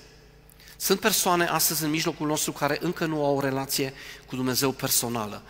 Sunt 0.77 1.01
persoane 1.01 1.47
astăzi 1.47 1.85
în 1.85 1.91
mijlocul 1.91 2.27
nostru 2.27 2.53
care 2.53 2.79
încă 2.81 3.07
nu 3.07 3.25
au 3.25 3.37
o 3.37 3.41
relație 3.41 3.95
cu 4.27 4.37
Dumnezeu 4.37 4.71
personală. 4.71 5.43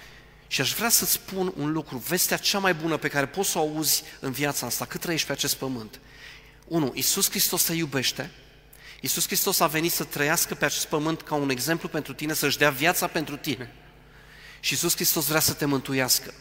Și 0.52 0.60
aș 0.60 0.72
vrea 0.74 0.88
să 0.88 1.04
spun 1.04 1.52
un 1.56 1.72
lucru, 1.72 1.96
vestea 1.96 2.36
cea 2.36 2.58
mai 2.58 2.74
bună 2.74 2.96
pe 2.96 3.08
care 3.08 3.26
poți 3.26 3.50
să 3.50 3.58
o 3.58 3.60
auzi 3.60 4.02
în 4.20 4.30
viața 4.30 4.66
asta, 4.66 4.84
cât 4.84 5.00
trăiești 5.00 5.26
pe 5.26 5.32
acest 5.32 5.54
pământ. 5.54 6.00
Unu, 6.64 6.92
Iisus 6.94 7.30
Hristos 7.30 7.62
te 7.62 7.72
iubește, 7.72 8.30
Iisus 9.00 9.26
Hristos 9.26 9.60
a 9.60 9.66
venit 9.66 9.92
să 9.92 10.04
trăiască 10.04 10.54
pe 10.54 10.64
acest 10.64 10.86
pământ 10.86 11.22
ca 11.22 11.34
un 11.34 11.50
exemplu 11.50 11.88
pentru 11.88 12.12
tine, 12.12 12.32
să-și 12.32 12.58
dea 12.58 12.70
viața 12.70 13.06
pentru 13.06 13.36
tine. 13.36 13.74
Și 14.60 14.72
Iisus 14.72 14.94
Hristos 14.94 15.26
vrea 15.26 15.40
să 15.40 15.52
te 15.52 15.64
mântuiască. 15.64 16.34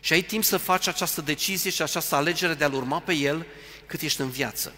Și 0.00 0.12
ai 0.12 0.22
timp 0.22 0.44
să 0.44 0.56
faci 0.56 0.86
această 0.86 1.20
decizie 1.20 1.70
și 1.70 1.82
această 1.82 2.14
alegere 2.14 2.54
de 2.54 2.64
a-L 2.64 2.74
urma 2.74 3.00
pe 3.00 3.12
El 3.12 3.46
cât 3.86 4.00
ești 4.00 4.20
în 4.20 4.30
viață. 4.30 4.72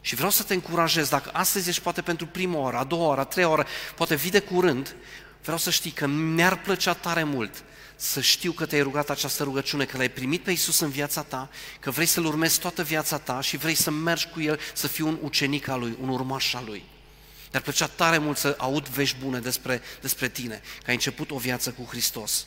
Și 0.00 0.14
vreau 0.14 0.30
să 0.30 0.42
te 0.42 0.54
încurajez, 0.54 1.08
dacă 1.08 1.30
astăzi 1.32 1.68
ești 1.68 1.82
poate 1.82 2.02
pentru 2.02 2.26
prima 2.26 2.58
oară, 2.58 2.76
a 2.76 2.84
doua 2.84 3.06
oară, 3.06 3.20
a 3.20 3.24
treia 3.24 3.48
oară, 3.48 3.66
poate 3.96 4.14
vii 4.14 4.30
de 4.30 4.40
curând, 4.40 4.96
vreau 5.42 5.58
să 5.58 5.70
știi 5.70 5.90
că 5.90 6.06
mi-ar 6.06 6.60
plăcea 6.60 6.94
tare 6.94 7.22
mult 7.22 7.64
să 8.00 8.20
știu 8.20 8.52
că 8.52 8.66
te-ai 8.66 8.82
rugat 8.82 9.10
această 9.10 9.42
rugăciune, 9.42 9.84
că 9.84 9.96
l-ai 9.96 10.10
primit 10.10 10.42
pe 10.42 10.50
Iisus 10.50 10.80
în 10.80 10.90
viața 10.90 11.22
ta, 11.22 11.50
că 11.80 11.90
vrei 11.90 12.06
să-L 12.06 12.24
urmezi 12.24 12.58
toată 12.58 12.82
viața 12.82 13.18
ta 13.18 13.40
și 13.40 13.56
vrei 13.56 13.74
să 13.74 13.90
mergi 13.90 14.26
cu 14.26 14.40
El, 14.40 14.60
să 14.72 14.88
fii 14.88 15.04
un 15.04 15.18
ucenic 15.22 15.68
al 15.68 15.80
Lui, 15.80 15.96
un 16.00 16.08
urmaș 16.08 16.54
al 16.54 16.64
Lui. 16.66 16.84
Mi-ar 17.50 17.62
plăcea 17.62 17.86
tare 17.86 18.18
mult 18.18 18.36
să 18.36 18.54
aud 18.58 18.88
vești 18.88 19.16
bune 19.22 19.38
despre, 19.38 19.82
despre 20.00 20.28
tine, 20.28 20.60
că 20.78 20.84
ai 20.86 20.94
început 20.94 21.30
o 21.30 21.36
viață 21.36 21.70
cu 21.70 21.86
Hristos. 21.90 22.46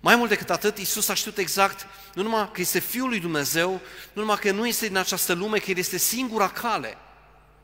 Mai 0.00 0.16
mult 0.16 0.28
decât 0.28 0.50
atât, 0.50 0.78
Iisus 0.78 1.08
a 1.08 1.14
știut 1.14 1.38
exact, 1.38 1.86
nu 2.14 2.22
numai 2.22 2.50
că 2.52 2.60
este 2.60 2.78
Fiul 2.78 3.08
lui 3.08 3.20
Dumnezeu, 3.20 3.70
nu 4.12 4.20
numai 4.20 4.36
că 4.36 4.50
nu 4.50 4.66
este 4.66 4.86
din 4.86 4.96
această 4.96 5.32
lume, 5.32 5.58
că 5.58 5.70
El 5.70 5.78
este 5.78 5.98
singura 5.98 6.48
cale. 6.48 6.96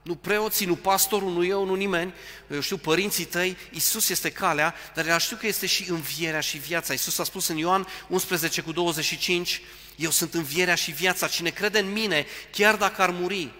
Nu 0.06 0.14
preoții, 0.14 0.66
nu 0.66 0.76
pastorul, 0.76 1.32
nu 1.32 1.44
eu, 1.44 1.64
nu 1.64 1.74
nimeni, 1.74 2.14
eu 2.50 2.60
știu 2.60 2.76
părinții 2.76 3.24
tăi, 3.24 3.56
Iisus 3.70 4.08
este 4.08 4.30
calea, 4.30 4.74
dar 4.94 5.06
El 5.06 5.18
știu 5.18 5.36
că 5.36 5.46
este 5.46 5.66
și 5.66 5.90
învierea 5.90 6.40
și 6.40 6.58
viața. 6.58 6.92
Iisus 6.92 7.18
a 7.18 7.24
spus 7.24 7.46
în 7.46 7.56
Ioan 7.56 7.86
11 8.08 8.60
cu 8.60 8.72
25, 8.72 9.60
eu 9.96 10.10
sunt 10.10 10.34
învierea 10.34 10.74
și 10.74 10.90
viața, 10.90 11.26
cine 11.26 11.50
crede 11.50 11.78
în 11.78 11.92
mine, 11.92 12.26
chiar 12.50 12.76
dacă 12.76 13.02
ar 13.02 13.10
muri, 13.10 13.52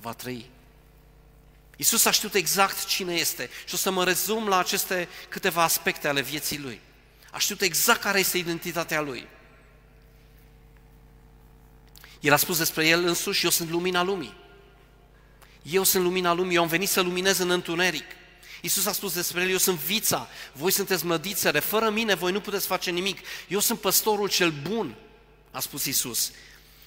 va 0.00 0.12
trăi. 0.12 0.50
Iisus 1.76 2.04
a 2.04 2.10
știut 2.10 2.34
exact 2.34 2.84
cine 2.84 3.14
este 3.14 3.50
și 3.66 3.74
o 3.74 3.76
să 3.76 3.90
mă 3.90 4.04
rezum 4.04 4.48
la 4.48 4.58
aceste 4.58 5.08
câteva 5.28 5.62
aspecte 5.62 6.08
ale 6.08 6.20
vieții 6.20 6.58
Lui. 6.58 6.80
A 7.30 7.38
știut 7.38 7.60
exact 7.60 8.00
care 8.00 8.18
este 8.18 8.38
identitatea 8.38 9.00
Lui. 9.00 9.26
El 12.20 12.32
a 12.32 12.36
spus 12.36 12.58
despre 12.58 12.86
El 12.86 13.04
însuși, 13.04 13.44
eu 13.44 13.50
sunt 13.50 13.70
lumina 13.70 14.02
lumii. 14.02 14.38
Eu 15.62 15.82
sunt 15.82 16.02
lumina 16.02 16.32
lumii, 16.32 16.56
eu 16.56 16.62
am 16.62 16.68
venit 16.68 16.88
să 16.88 17.00
luminez 17.00 17.38
în 17.38 17.50
întuneric. 17.50 18.04
Iisus 18.60 18.86
a 18.86 18.92
spus 18.92 19.12
despre 19.12 19.42
el, 19.42 19.50
eu 19.50 19.56
sunt 19.56 19.78
vița, 19.78 20.28
voi 20.52 20.70
sunteți 20.70 21.04
mlădițele, 21.04 21.58
fără 21.58 21.90
mine 21.90 22.14
voi 22.14 22.32
nu 22.32 22.40
puteți 22.40 22.66
face 22.66 22.90
nimic. 22.90 23.18
Eu 23.48 23.58
sunt 23.58 23.80
păstorul 23.80 24.28
cel 24.28 24.50
bun, 24.50 24.94
a 25.50 25.60
spus 25.60 25.84
Iisus. 25.84 26.30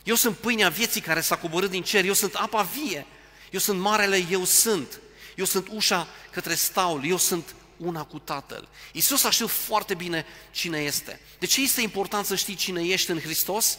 Eu 0.03 0.15
sunt 0.15 0.37
pâinea 0.37 0.69
vieții 0.69 1.01
care 1.01 1.21
s-a 1.21 1.35
coborât 1.35 1.69
din 1.69 1.83
cer, 1.83 2.05
eu 2.05 2.13
sunt 2.13 2.33
apa 2.33 2.61
vie, 2.61 3.05
eu 3.51 3.59
sunt 3.59 3.79
marele, 3.79 4.25
eu 4.29 4.45
sunt. 4.45 4.99
Eu 5.35 5.45
sunt 5.45 5.67
ușa 5.71 6.07
către 6.31 6.55
staul, 6.55 7.05
eu 7.05 7.17
sunt 7.17 7.55
una 7.77 8.03
cu 8.03 8.19
Tatăl. 8.19 8.67
Iisus 8.91 9.23
a 9.23 9.29
știut 9.29 9.49
foarte 9.49 9.93
bine 9.93 10.25
cine 10.51 10.79
este. 10.79 11.19
De 11.39 11.45
ce 11.45 11.61
este 11.61 11.81
important 11.81 12.25
să 12.25 12.35
știi 12.35 12.55
cine 12.55 12.83
ești 12.83 13.11
în 13.11 13.19
Hristos? 13.19 13.77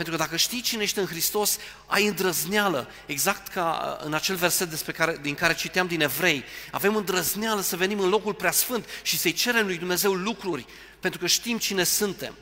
Pentru 0.00 0.18
că 0.18 0.24
dacă 0.24 0.36
știi 0.36 0.60
cine 0.60 0.82
ești 0.82 0.98
în 0.98 1.06
Hristos, 1.06 1.58
ai 1.86 2.06
îndrăzneală, 2.06 2.88
exact 3.06 3.48
ca 3.48 3.96
uh, 3.98 4.06
în 4.06 4.14
acel 4.14 4.36
verset 4.36 4.68
despre 4.68 4.92
care, 4.92 5.18
din 5.22 5.34
care 5.34 5.54
citeam 5.54 5.86
din 5.86 6.00
Evrei, 6.00 6.44
avem 6.70 6.96
îndrăzneală 6.96 7.60
să 7.60 7.76
venim 7.76 8.00
în 8.00 8.08
locul 8.08 8.34
preasfânt 8.34 8.86
și 9.02 9.18
să-i 9.18 9.32
cerem 9.32 9.66
lui 9.66 9.78
Dumnezeu 9.78 10.12
lucruri, 10.12 10.66
pentru 11.00 11.20
că 11.20 11.26
știm 11.26 11.58
cine 11.58 11.84
suntem. 11.84 12.34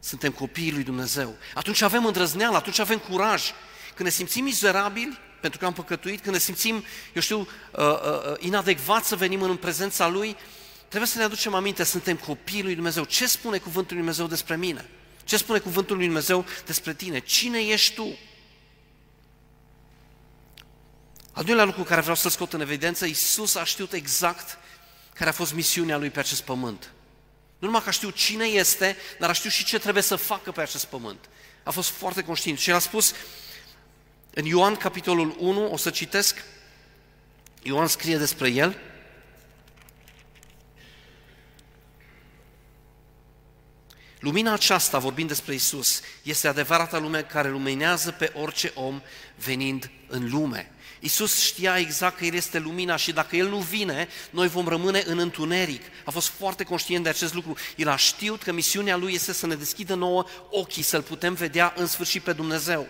Suntem 0.00 0.32
copiii 0.32 0.72
lui 0.72 0.82
Dumnezeu. 0.82 1.36
Atunci 1.54 1.80
avem 1.82 2.06
îndrăzneală, 2.06 2.56
atunci 2.56 2.78
avem 2.78 2.98
curaj. 2.98 3.42
Când 3.94 4.08
ne 4.08 4.14
simțim 4.14 4.44
mizerabili, 4.44 5.18
pentru 5.40 5.58
că 5.58 5.66
am 5.66 5.72
păcătuit, 5.72 6.20
când 6.20 6.34
ne 6.34 6.40
simțim, 6.40 6.84
eu 7.12 7.20
știu, 7.20 7.38
uh, 7.38 7.46
uh, 7.78 8.30
uh 8.30 8.36
inadecvat 8.38 9.04
să 9.04 9.16
venim 9.16 9.42
în 9.42 9.56
prezența 9.56 10.08
Lui, 10.08 10.36
trebuie 10.88 11.10
să 11.10 11.18
ne 11.18 11.24
aducem 11.24 11.54
aminte, 11.54 11.84
suntem 11.84 12.16
copiii 12.16 12.62
lui 12.62 12.74
Dumnezeu. 12.74 13.04
Ce 13.04 13.26
spune 13.26 13.58
cuvântul 13.58 13.96
lui 13.96 14.04
Dumnezeu 14.04 14.26
despre 14.26 14.56
mine? 14.56 14.88
Ce 15.24 15.36
spune 15.36 15.58
cuvântul 15.58 15.96
lui 15.96 16.04
Dumnezeu 16.04 16.44
despre 16.66 16.94
tine? 16.94 17.18
Cine 17.18 17.58
ești 17.58 17.94
tu? 17.94 18.18
Al 21.32 21.44
doilea 21.44 21.64
lucru 21.64 21.82
care 21.82 22.00
vreau 22.00 22.16
să 22.16 22.28
scot 22.28 22.52
în 22.52 22.60
evidență, 22.60 23.06
Iisus 23.06 23.54
a 23.54 23.64
știut 23.64 23.92
exact 23.92 24.58
care 25.14 25.30
a 25.30 25.32
fost 25.32 25.54
misiunea 25.54 25.96
lui 25.96 26.10
pe 26.10 26.18
acest 26.18 26.42
pământ. 26.42 26.92
Nu 27.58 27.66
numai 27.66 27.82
că 27.82 27.88
a 27.88 27.92
știut 27.92 28.14
cine 28.14 28.44
este, 28.44 28.96
dar 29.18 29.28
a 29.28 29.32
știut 29.32 29.52
și 29.52 29.64
ce 29.64 29.78
trebuie 29.78 30.02
să 30.02 30.16
facă 30.16 30.52
pe 30.52 30.60
acest 30.60 30.84
pământ. 30.84 31.28
A 31.62 31.70
fost 31.70 31.90
foarte 31.90 32.22
conștient 32.22 32.58
și 32.58 32.70
el 32.70 32.76
a 32.76 32.78
spus 32.78 33.14
în 34.34 34.44
Ioan 34.44 34.76
capitolul 34.76 35.36
1, 35.38 35.70
o 35.70 35.76
să 35.76 35.90
citesc, 35.90 36.44
Ioan 37.62 37.86
scrie 37.86 38.16
despre 38.16 38.48
el, 38.48 38.78
Lumina 44.24 44.52
aceasta, 44.52 44.98
vorbind 44.98 45.28
despre 45.28 45.54
Isus, 45.54 46.00
este 46.22 46.48
adevărata 46.48 46.98
lume 46.98 47.22
care 47.22 47.48
luminează 47.48 48.10
pe 48.10 48.32
orice 48.34 48.72
om 48.74 49.00
venind 49.44 49.90
în 50.06 50.30
lume. 50.30 50.70
Isus 51.00 51.40
știa 51.40 51.78
exact 51.78 52.16
că 52.16 52.24
El 52.24 52.34
este 52.34 52.58
lumina 52.58 52.96
și 52.96 53.12
dacă 53.12 53.36
El 53.36 53.48
nu 53.48 53.58
vine, 53.58 54.08
noi 54.30 54.48
vom 54.48 54.68
rămâne 54.68 55.02
în 55.06 55.18
întuneric. 55.18 55.82
A 56.04 56.10
fost 56.10 56.28
foarte 56.28 56.64
conștient 56.64 57.02
de 57.02 57.08
acest 57.08 57.34
lucru. 57.34 57.56
El 57.76 57.88
a 57.88 57.96
știut 57.96 58.42
că 58.42 58.52
misiunea 58.52 58.96
Lui 58.96 59.12
este 59.14 59.32
să 59.32 59.46
ne 59.46 59.54
deschidă 59.54 59.94
nouă 59.94 60.24
ochii, 60.50 60.82
să-L 60.82 61.02
putem 61.02 61.34
vedea 61.34 61.72
în 61.76 61.86
sfârșit 61.86 62.22
pe 62.22 62.32
Dumnezeu. 62.32 62.88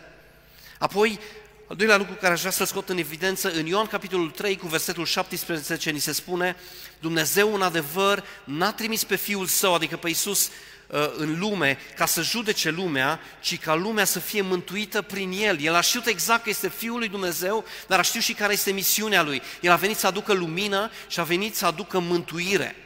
Apoi, 0.79 1.19
al 1.67 1.77
doilea 1.77 1.97
lucru 1.97 2.15
care 2.15 2.33
aș 2.33 2.39
vrea 2.39 2.51
să-l 2.51 2.67
scot 2.67 2.89
în 2.89 2.99
evidență, 2.99 3.53
în 3.53 3.67
Ioan 3.67 3.87
capitolul 3.87 4.31
3 4.31 4.57
cu 4.57 4.67
versetul 4.67 5.05
17 5.05 5.91
ni 5.91 5.99
se 5.99 6.13
spune 6.13 6.57
Dumnezeu 7.01 7.55
în 7.55 7.63
adevăr 7.63 8.25
n-a 8.45 8.73
trimis 8.73 9.05
pe 9.05 9.17
Fiul 9.17 9.47
Său, 9.47 9.75
adică 9.75 9.97
pe 9.97 10.09
Iisus, 10.09 10.51
Uh, 10.87 11.13
în 11.17 11.39
lume 11.39 11.79
ca 11.97 12.07
să 12.07 12.23
judece 12.23 12.71
lumea, 12.71 13.21
ci 13.41 13.59
ca 13.59 13.75
lumea 13.75 14.05
să 14.05 14.19
fie 14.19 14.41
mântuită 14.41 15.03
prin 15.03 15.33
El. 15.33 15.61
El 15.61 15.75
a 15.75 15.81
știut 15.81 16.07
exact 16.07 16.43
că 16.43 16.49
este 16.49 16.69
Fiul 16.69 16.99
lui 16.99 17.09
Dumnezeu, 17.09 17.65
dar 17.87 17.99
a 17.99 18.03
știut 18.03 18.23
și 18.23 18.33
care 18.33 18.53
este 18.53 18.71
misiunea 18.71 19.23
Lui. 19.23 19.43
El 19.61 19.71
a 19.71 19.77
venit 19.77 19.97
să 19.97 20.07
aducă 20.07 20.33
lumină 20.33 20.91
și 21.09 21.21
a 21.21 21.23
venit 21.23 21.55
să 21.55 21.67
aducă 21.67 21.99
mântuire. 21.99 22.77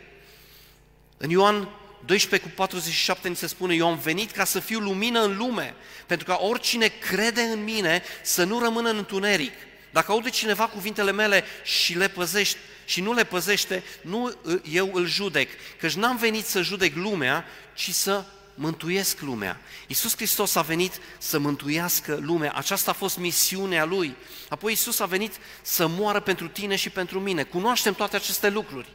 În 1.16 1.30
Ioan 1.30 1.68
12 2.04 2.48
cu 2.48 2.54
47 2.54 3.28
ni 3.28 3.36
se 3.36 3.46
spune, 3.46 3.74
eu 3.74 3.86
am 3.86 3.98
venit 3.98 4.30
ca 4.30 4.44
să 4.44 4.60
fiu 4.60 4.78
lumină 4.78 5.22
în 5.22 5.36
lume, 5.36 5.74
pentru 6.06 6.26
ca 6.26 6.38
oricine 6.40 6.86
crede 6.86 7.40
în 7.40 7.64
mine 7.64 8.02
să 8.22 8.44
nu 8.44 8.58
rămână 8.58 8.90
în 8.90 8.96
întuneric. 8.96 9.52
Dacă 9.90 10.12
aude 10.12 10.30
cineva 10.30 10.66
cuvintele 10.66 11.12
mele 11.12 11.44
și 11.64 11.96
le 11.96 12.08
păzește, 12.08 12.58
și 12.84 13.00
nu 13.00 13.12
le 13.12 13.24
păzește, 13.24 13.82
nu 14.00 14.34
eu 14.70 14.90
îl 14.92 15.06
judec, 15.06 15.48
căci 15.78 15.92
n-am 15.92 16.16
venit 16.16 16.46
să 16.46 16.62
judec 16.62 16.94
lumea, 16.94 17.44
ci 17.74 17.90
să 17.90 18.24
mântuiesc 18.54 19.20
lumea. 19.20 19.60
Iisus 19.86 20.16
Hristos 20.16 20.54
a 20.54 20.62
venit 20.62 21.00
să 21.18 21.38
mântuiască 21.38 22.18
lumea. 22.22 22.52
Aceasta 22.52 22.90
a 22.90 22.94
fost 22.94 23.18
misiunea 23.18 23.84
Lui. 23.84 24.16
Apoi 24.48 24.70
Iisus 24.70 25.00
a 25.00 25.06
venit 25.06 25.34
să 25.62 25.86
moară 25.86 26.20
pentru 26.20 26.48
tine 26.48 26.76
și 26.76 26.90
pentru 26.90 27.20
mine. 27.20 27.42
Cunoaștem 27.42 27.94
toate 27.94 28.16
aceste 28.16 28.48
lucruri. 28.48 28.88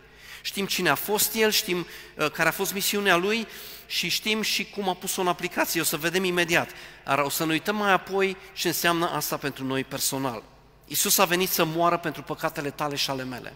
Știm 0.46 0.66
cine 0.66 0.90
a 0.90 0.96
fost 0.96 1.36
El, 1.36 1.52
știm 1.52 1.88
uh, 2.18 2.32
care 2.32 2.50
a 2.50 2.52
fost 2.52 2.74
misiunea 2.74 3.16
Lui 3.16 3.48
și 3.88 4.10
știm 4.10 4.42
și 4.42 4.66
cum 4.66 4.90
a 4.90 4.94
pus-o 4.94 5.22
în 5.22 5.28
aplicație. 5.28 5.82
O 5.82 5.84
să 5.84 5.98
vedem 5.98 6.24
imediat. 6.24 6.70
Dar 7.06 7.20
o 7.20 7.30
să 7.30 7.46
ne 7.46 7.52
uităm 7.52 7.76
mai 7.76 7.92
apoi 7.92 8.38
ce 8.54 8.68
înseamnă 8.68 9.10
asta 9.10 9.38
pentru 9.38 9.66
noi 9.66 9.84
personal. 9.84 10.44
Iisus 10.88 11.18
a 11.18 11.26
venit 11.26 11.50
să 11.50 11.64
moară 11.64 11.98
pentru 11.98 12.22
păcatele 12.22 12.70
tale 12.70 12.96
și 12.96 13.10
ale 13.10 13.24
mele. 13.24 13.54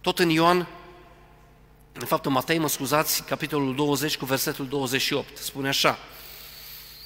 Tot 0.00 0.18
în 0.18 0.28
Ioan 0.28 0.68
în 1.92 2.06
fapt, 2.06 2.26
în 2.26 2.32
Matei, 2.32 2.58
mă 2.58 2.68
scuzați, 2.68 3.22
capitolul 3.22 3.74
20 3.74 4.16
cu 4.16 4.24
versetul 4.24 4.68
28, 4.68 5.36
spune 5.36 5.68
așa, 5.68 5.98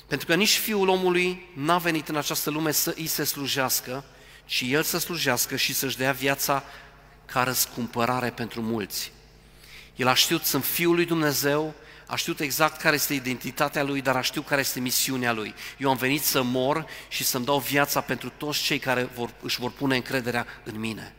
pentru 0.07 0.27
că 0.27 0.35
nici 0.35 0.57
Fiul 0.57 0.89
omului 0.89 1.51
n-a 1.55 1.79
venit 1.79 2.09
în 2.09 2.17
această 2.17 2.51
lume 2.51 2.71
să 2.71 2.95
îi 2.97 3.07
se 3.07 3.25
slujească, 3.25 4.05
ci 4.45 4.65
El 4.67 4.83
să 4.83 4.99
slujească 4.99 5.57
și 5.57 5.75
să-și 5.75 5.97
dea 5.97 6.13
viața 6.13 6.63
ca 7.27 7.43
răscumpărare 7.43 8.31
pentru 8.31 8.61
mulți. 8.61 9.13
El 9.97 10.09
a 10.09 10.15
știut, 10.15 10.45
sunt 10.45 10.65
Fiul 10.65 10.95
lui 10.95 11.05
Dumnezeu, 11.05 11.75
a 12.07 12.17
știut 12.17 12.41
exact 12.41 12.81
care 12.81 12.95
este 12.95 13.15
identitatea 13.15 13.83
Lui, 13.83 14.01
dar 14.01 14.17
a 14.17 14.21
știut 14.21 14.47
care 14.47 14.61
este 14.61 14.81
misiunea 14.81 15.33
Lui. 15.33 15.55
Eu 15.79 15.91
am 15.91 15.97
venit 15.97 16.23
să 16.23 16.43
mor 16.43 16.87
și 17.09 17.25
să-mi 17.25 17.45
dau 17.45 17.59
viața 17.59 18.01
pentru 18.01 18.33
toți 18.37 18.63
cei 18.63 18.79
care 18.79 19.03
vor, 19.03 19.31
își 19.43 19.61
vor 19.61 19.71
pune 19.71 19.97
încrederea 19.97 20.47
în 20.65 20.79
mine. 20.79 21.15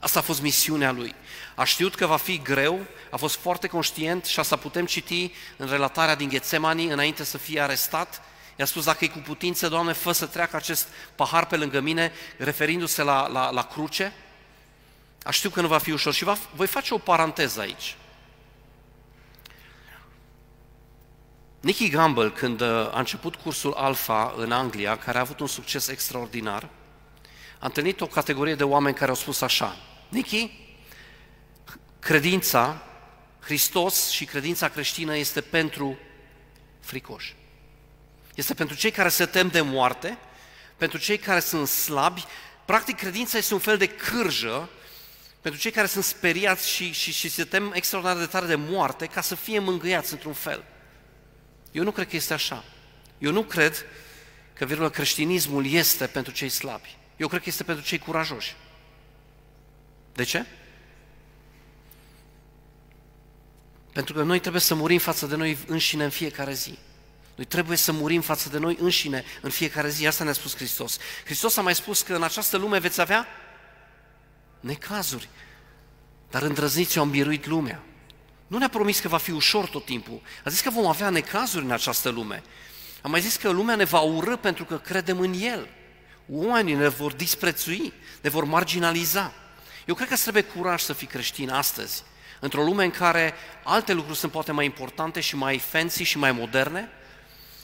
Asta 0.00 0.18
a 0.18 0.22
fost 0.22 0.42
misiunea 0.42 0.92
lui. 0.92 1.14
A 1.54 1.64
știut 1.64 1.94
că 1.94 2.06
va 2.06 2.16
fi 2.16 2.38
greu, 2.42 2.80
a 3.10 3.16
fost 3.16 3.36
foarte 3.36 3.66
conștient 3.66 4.24
și 4.24 4.38
asta 4.38 4.56
putem 4.56 4.86
citi 4.86 5.32
în 5.56 5.68
relatarea 5.68 6.14
din 6.14 6.28
Ghețemani 6.28 6.84
înainte 6.84 7.24
să 7.24 7.38
fie 7.38 7.60
arestat. 7.60 8.22
I-a 8.56 8.64
spus, 8.64 8.84
dacă 8.84 9.04
e 9.04 9.08
cu 9.08 9.18
putință, 9.18 9.68
Doamne, 9.68 9.92
fă 9.92 10.12
să 10.12 10.26
treacă 10.26 10.56
acest 10.56 10.88
pahar 11.14 11.46
pe 11.46 11.56
lângă 11.56 11.80
mine, 11.80 12.12
referindu-se 12.36 13.02
la, 13.02 13.28
la, 13.28 13.50
la 13.50 13.62
cruce. 13.62 14.12
A 15.22 15.30
știut 15.30 15.52
că 15.52 15.60
nu 15.60 15.66
va 15.66 15.78
fi 15.78 15.90
ușor 15.90 16.12
și 16.12 16.24
va, 16.24 16.38
voi 16.54 16.66
face 16.66 16.94
o 16.94 16.98
paranteză 16.98 17.60
aici. 17.60 17.96
Nicky 21.60 21.88
Gamble, 21.88 22.30
când 22.30 22.60
a 22.60 22.98
început 22.98 23.34
cursul 23.34 23.72
Alpha 23.72 24.34
în 24.36 24.52
Anglia, 24.52 24.98
care 24.98 25.18
a 25.18 25.20
avut 25.20 25.40
un 25.40 25.46
succes 25.46 25.88
extraordinar, 25.88 26.68
a 27.58 27.66
întâlnit 27.66 28.00
o 28.00 28.06
categorie 28.06 28.54
de 28.54 28.64
oameni 28.64 28.94
care 28.94 29.10
au 29.10 29.16
spus 29.16 29.40
așa, 29.40 29.76
Nichi, 30.08 30.50
credința, 31.98 32.82
Hristos 33.40 34.08
și 34.08 34.24
credința 34.24 34.68
creștină 34.68 35.16
este 35.16 35.40
pentru 35.40 35.98
fricoși. 36.80 37.36
Este 38.34 38.54
pentru 38.54 38.76
cei 38.76 38.90
care 38.90 39.08
se 39.08 39.26
tem 39.26 39.48
de 39.48 39.60
moarte, 39.60 40.18
pentru 40.76 40.98
cei 40.98 41.18
care 41.18 41.40
sunt 41.40 41.68
slabi. 41.68 42.24
Practic, 42.64 42.96
credința 42.96 43.38
este 43.38 43.54
un 43.54 43.60
fel 43.60 43.76
de 43.76 43.86
cârjă 43.86 44.68
pentru 45.40 45.60
cei 45.60 45.70
care 45.70 45.86
sunt 45.86 46.04
speriați 46.04 46.68
și, 46.68 46.92
și, 46.92 47.12
și 47.12 47.28
se 47.28 47.44
tem 47.44 47.72
extraordinar 47.74 48.18
de 48.18 48.26
tare 48.26 48.46
de 48.46 48.54
moarte 48.54 49.06
ca 49.06 49.20
să 49.20 49.34
fie 49.34 49.58
mângâiați 49.58 50.12
într-un 50.12 50.32
fel. 50.32 50.64
Eu 51.72 51.84
nu 51.84 51.90
cred 51.90 52.08
că 52.08 52.16
este 52.16 52.32
așa. 52.32 52.64
Eu 53.18 53.32
nu 53.32 53.42
cred 53.42 53.86
că 54.52 54.64
virgulă, 54.64 54.90
creștinismul 54.90 55.66
este 55.66 56.06
pentru 56.06 56.32
cei 56.32 56.48
slabi. 56.48 56.96
Eu 57.16 57.28
cred 57.28 57.42
că 57.42 57.48
este 57.48 57.64
pentru 57.64 57.84
cei 57.84 57.98
curajoși. 57.98 58.56
De 60.12 60.22
ce? 60.22 60.46
Pentru 63.92 64.14
că 64.14 64.22
noi 64.22 64.40
trebuie 64.40 64.60
să 64.60 64.74
murim 64.74 64.98
față 64.98 65.26
de 65.26 65.36
noi 65.36 65.58
înșine 65.66 66.04
în 66.04 66.10
fiecare 66.10 66.52
zi. 66.52 66.78
Noi 67.34 67.46
trebuie 67.46 67.76
să 67.76 67.92
murim 67.92 68.20
față 68.20 68.48
de 68.48 68.58
noi 68.58 68.76
înșine 68.80 69.24
în 69.40 69.50
fiecare 69.50 69.88
zi. 69.88 70.06
Asta 70.06 70.24
ne-a 70.24 70.32
spus 70.32 70.56
Hristos. 70.56 70.98
Hristos 71.24 71.56
a 71.56 71.62
mai 71.62 71.74
spus 71.74 72.02
că 72.02 72.14
în 72.14 72.22
această 72.22 72.56
lume 72.56 72.78
veți 72.78 73.00
avea 73.00 73.26
necazuri. 74.60 75.28
Dar 76.30 76.42
îndrăzniți 76.42 76.98
au 76.98 77.04
îmbiruit 77.04 77.46
lumea. 77.46 77.82
Nu 78.46 78.58
ne-a 78.58 78.68
promis 78.68 79.00
că 79.00 79.08
va 79.08 79.16
fi 79.16 79.30
ușor 79.30 79.68
tot 79.68 79.84
timpul. 79.84 80.20
A 80.44 80.50
zis 80.50 80.60
că 80.60 80.70
vom 80.70 80.86
avea 80.86 81.10
necazuri 81.10 81.64
în 81.64 81.70
această 81.70 82.08
lume. 82.08 82.42
A 83.02 83.08
mai 83.08 83.20
zis 83.20 83.36
că 83.36 83.50
lumea 83.50 83.74
ne 83.74 83.84
va 83.84 84.00
urâ 84.00 84.36
pentru 84.36 84.64
că 84.64 84.78
credem 84.78 85.20
în 85.20 85.34
El. 85.40 85.68
Oamenii 86.28 86.74
ne 86.74 86.88
vor 86.88 87.12
disprețui, 87.12 87.92
ne 88.20 88.28
vor 88.28 88.44
marginaliza. 88.44 89.32
Eu 89.86 89.94
cred 89.94 90.08
că 90.08 90.16
trebuie 90.16 90.42
curaj 90.42 90.80
să 90.80 90.92
fii 90.92 91.06
creștin 91.06 91.50
astăzi, 91.50 92.02
într-o 92.40 92.62
lume 92.62 92.84
în 92.84 92.90
care 92.90 93.34
alte 93.64 93.92
lucruri 93.92 94.18
sunt 94.18 94.32
poate 94.32 94.52
mai 94.52 94.64
importante 94.64 95.20
și 95.20 95.36
mai 95.36 95.58
fancy 95.58 96.02
și 96.02 96.18
mai 96.18 96.32
moderne, 96.32 96.88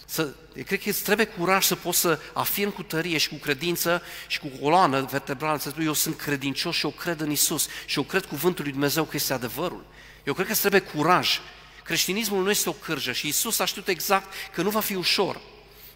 să, 0.08 0.28
cred 0.66 0.82
că 0.82 0.88
îți 0.88 1.02
trebuie 1.02 1.26
curaj 1.26 1.64
să 1.64 1.74
poți 1.74 1.98
să 1.98 2.20
afirm 2.32 2.70
cu 2.70 2.82
tărie 2.82 3.18
și 3.18 3.28
cu 3.28 3.34
credință 3.34 4.02
și 4.26 4.38
cu 4.38 4.48
coloană 4.60 5.00
vertebrală, 5.10 5.58
să 5.58 5.68
spui, 5.68 5.84
eu 5.84 5.92
sunt 5.92 6.16
credincios 6.16 6.74
și 6.74 6.84
eu 6.84 6.90
cred 6.90 7.20
în 7.20 7.30
Isus 7.30 7.68
și 7.86 7.98
eu 7.98 8.04
cred 8.04 8.24
cuvântul 8.24 8.62
lui 8.64 8.72
Dumnezeu 8.72 9.04
că 9.04 9.16
este 9.16 9.32
adevărul. 9.32 9.84
Eu 10.24 10.34
cred 10.34 10.46
că 10.46 10.52
îți 10.52 10.60
trebuie 10.60 10.80
curaj. 10.80 11.40
Creștinismul 11.84 12.42
nu 12.42 12.50
este 12.50 12.68
o 12.68 12.72
cârjă 12.72 13.12
și 13.12 13.28
Isus 13.28 13.58
a 13.58 13.64
știut 13.64 13.88
exact 13.88 14.32
că 14.54 14.62
nu 14.62 14.70
va 14.70 14.80
fi 14.80 14.94
ușor. 14.94 15.40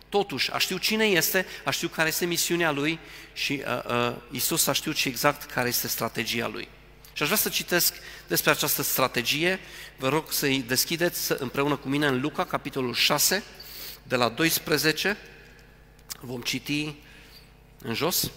Totuși, 0.08 0.52
a 0.52 0.58
știut 0.58 0.80
cine 0.80 1.04
este, 1.04 1.46
a 1.64 1.70
știut 1.70 1.92
care 1.92 2.08
este 2.08 2.26
misiunea 2.26 2.70
lui 2.70 2.98
și 3.32 3.62
uh, 3.66 4.08
uh, 4.08 4.14
Isus 4.30 4.66
a 4.66 4.72
știut 4.72 4.96
și 4.96 5.08
exact 5.08 5.50
care 5.50 5.68
este 5.68 5.88
strategia 5.88 6.48
lui. 6.48 6.68
Și 7.12 7.22
aș 7.22 7.28
vrea 7.28 7.40
să 7.40 7.48
citesc 7.48 7.94
despre 8.26 8.50
această 8.50 8.82
strategie. 8.82 9.60
Vă 9.96 10.08
rog 10.08 10.32
să-i 10.32 10.64
deschideți 10.66 11.32
împreună 11.38 11.76
cu 11.76 11.88
mine 11.88 12.06
în 12.06 12.20
Luca, 12.20 12.44
capitolul 12.44 12.94
6, 12.94 13.42
de 14.10 14.16
la 14.16 14.28
12. 14.28 15.16
Vom 16.20 16.40
citi 16.40 16.94
în 17.82 17.94
jos. 17.94 18.30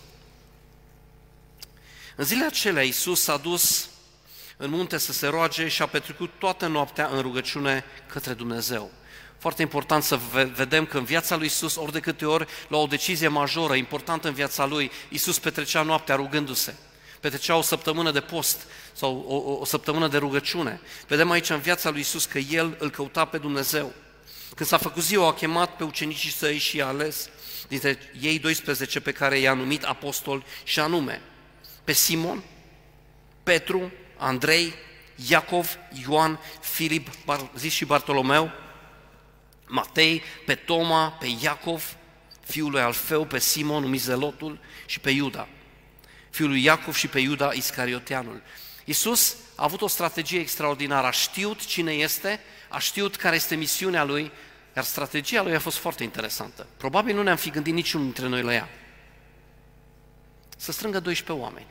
În 2.16 2.26
zilele 2.26 2.46
acelea, 2.46 2.84
Iisus 2.84 3.22
s-a 3.22 3.38
dus 3.38 3.90
în 4.58 4.70
munte 4.70 4.98
să 4.98 5.14
se 5.14 5.28
roage 5.28 5.68
și 5.68 5.82
a 5.82 5.86
petrecut 5.86 6.32
toată 6.38 6.68
noaptea 6.68 7.08
în 7.08 7.22
rugăciune 7.22 7.84
către 8.08 8.34
Dumnezeu. 8.34 8.92
Foarte 9.38 9.62
important 9.62 10.04
să 10.04 10.20
vedem 10.54 10.86
că 10.86 10.98
în 10.98 11.04
viața 11.04 11.36
lui 11.36 11.46
Isus, 11.46 11.76
ori 11.76 11.92
de 11.92 12.00
câte 12.00 12.26
ori, 12.26 12.48
la 12.68 12.78
o 12.78 12.86
decizie 12.86 13.28
majoră, 13.28 13.74
importantă 13.74 14.28
în 14.28 14.34
viața 14.34 14.66
lui, 14.66 14.92
Isus 15.10 15.40
petrecea 15.40 15.82
noaptea 15.82 16.16
rugându-se. 16.16 16.76
Petrecea 17.20 17.56
o 17.56 17.62
săptămână 17.62 18.12
de 18.12 18.22
post 18.22 18.62
sau 18.94 19.26
o, 19.28 19.36
o, 19.36 19.60
o 19.60 19.66
săptămână 19.66 20.08
de 20.08 20.18
rugăciune. 20.18 20.82
Vedem 21.08 21.32
aici 21.32 21.50
în 21.50 21.60
viața 21.60 21.90
lui 21.90 22.00
Isus 22.00 22.26
că 22.26 22.38
El 22.38 22.76
îl 22.80 22.90
căuta 22.90 23.26
pe 23.26 23.38
Dumnezeu. 23.38 23.94
Când 24.56 24.70
s-a 24.70 24.78
făcut 24.78 25.04
ziua, 25.04 25.28
a 25.28 25.34
chemat 25.34 25.76
pe 25.76 25.84
ucenicii 25.84 26.32
săi 26.32 26.58
și 26.58 26.78
i-a 26.78 26.88
ales 26.88 27.30
dintre 27.68 28.00
ei 28.22 28.40
12 28.40 29.00
pe 29.00 29.12
care 29.12 29.38
i-a 29.38 29.54
numit 29.54 29.84
apostoli 29.84 30.44
și 30.64 30.80
anume 30.80 31.22
pe 31.84 31.92
Simon, 31.92 32.44
Petru, 33.44 33.92
Andrei, 34.18 34.74
Iacov, 35.30 35.78
Ioan, 36.08 36.40
Filip, 36.62 37.08
zis 37.56 37.74
și 37.74 37.86
Bartolomeu, 37.86 38.52
Matei, 39.68 40.24
pe 40.46 40.56
Toma, 40.56 41.10
pe 41.10 41.28
Iacov, 41.42 41.96
fiul 42.46 42.72
lui 42.72 42.82
Alfeu, 42.82 43.26
pe 43.26 43.40
Simon, 43.40 43.82
numit 43.82 44.02
Zelotul, 44.02 44.60
și 44.86 45.00
pe 45.00 45.10
Iuda, 45.10 45.48
fiul 46.30 46.50
lui 46.50 46.64
Iacov 46.64 46.96
și 46.96 47.08
pe 47.08 47.20
Iuda 47.20 47.52
Iscarioteanul. 47.52 48.42
Iisus 48.86 49.36
a 49.56 49.64
avut 49.64 49.82
o 49.82 49.88
strategie 49.88 50.40
extraordinară, 50.40 51.08
a 51.08 51.12
știut 51.12 51.66
cine 51.66 51.92
este, 51.92 52.40
a 52.74 52.80
știut 52.80 53.16
care 53.16 53.36
este 53.36 53.56
misiunea 53.56 54.04
lui, 54.04 54.32
iar 54.76 54.84
strategia 54.84 55.42
lui 55.42 55.56
a 55.56 55.60
fost 55.60 55.78
foarte 55.78 56.04
interesantă. 56.04 56.68
Probabil 56.78 57.16
nu 57.16 57.24
ne-am 57.24 57.36
fi 57.36 57.50
gândit 57.50 57.74
niciunul 57.74 58.06
dintre 58.06 58.28
noi 58.28 58.42
la 58.42 58.54
ea. 58.54 58.70
Să 60.58 60.72
strângă 60.72 61.00
12 61.00 61.46
oameni, 61.46 61.68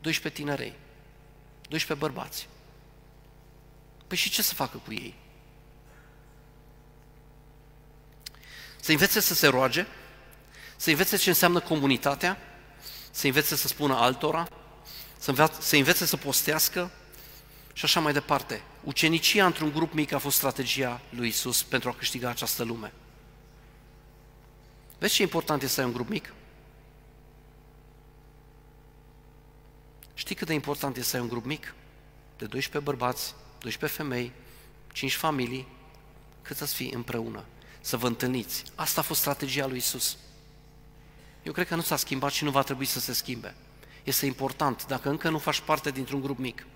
12 0.00 0.42
tinerei, 0.42 0.74
12 1.68 2.06
bărbați. 2.06 2.48
Păi 4.06 4.16
și 4.16 4.30
ce 4.30 4.42
să 4.42 4.54
facă 4.54 4.76
cu 4.84 4.92
ei? 4.92 5.14
Să 8.80 8.90
învețe 8.90 9.20
să 9.20 9.34
se 9.34 9.46
roage, 9.46 9.86
să 10.76 10.90
învețe 10.90 11.16
ce 11.16 11.28
înseamnă 11.28 11.60
comunitatea, 11.60 12.38
să 13.10 13.26
învețe 13.26 13.56
să 13.56 13.68
spună 13.68 13.94
altora, 13.94 14.48
să 15.18 15.30
învețe, 15.30 15.60
să 15.60 15.76
învețe 15.76 16.06
să 16.06 16.16
postească 16.16 16.90
și 17.76 17.84
așa 17.84 18.00
mai 18.00 18.12
departe. 18.12 18.62
Ucenicia 18.84 19.46
într-un 19.46 19.72
grup 19.72 19.92
mic 19.92 20.12
a 20.12 20.18
fost 20.18 20.36
strategia 20.36 21.00
lui 21.10 21.28
Isus 21.28 21.62
pentru 21.62 21.88
a 21.88 21.94
câștiga 21.94 22.28
această 22.28 22.62
lume. 22.62 22.92
Vezi 24.98 25.14
ce 25.14 25.22
important 25.22 25.62
este 25.62 25.74
să 25.74 25.80
ai 25.80 25.86
un 25.86 25.92
grup 25.92 26.08
mic? 26.08 26.32
Știi 30.14 30.34
cât 30.34 30.46
de 30.46 30.52
important 30.52 30.96
este 30.96 31.08
să 31.08 31.16
ai 31.16 31.22
un 31.22 31.28
grup 31.28 31.44
mic? 31.44 31.74
De 32.38 32.46
12 32.46 32.90
bărbați, 32.90 33.34
12 33.58 33.98
femei, 33.98 34.32
5 34.92 35.14
familii, 35.14 35.68
cât 36.42 36.56
să 36.56 36.64
fii 36.64 36.92
împreună 36.92 37.44
să 37.80 37.96
vă 37.96 38.06
întâlniți. 38.06 38.64
Asta 38.74 39.00
a 39.00 39.04
fost 39.04 39.20
strategia 39.20 39.66
lui 39.66 39.76
Isus. 39.76 40.16
Eu 41.42 41.52
cred 41.52 41.66
că 41.66 41.74
nu 41.74 41.82
s-a 41.82 41.96
schimbat 41.96 42.32
și 42.32 42.44
nu 42.44 42.50
va 42.50 42.62
trebui 42.62 42.84
să 42.84 43.00
se 43.00 43.12
schimbe. 43.12 43.54
Este 44.04 44.26
important, 44.26 44.86
dacă 44.86 45.08
încă 45.08 45.28
nu 45.28 45.38
faci 45.38 45.60
parte 45.60 45.90
dintr-un 45.90 46.20
grup 46.20 46.38
mic, 46.38 46.66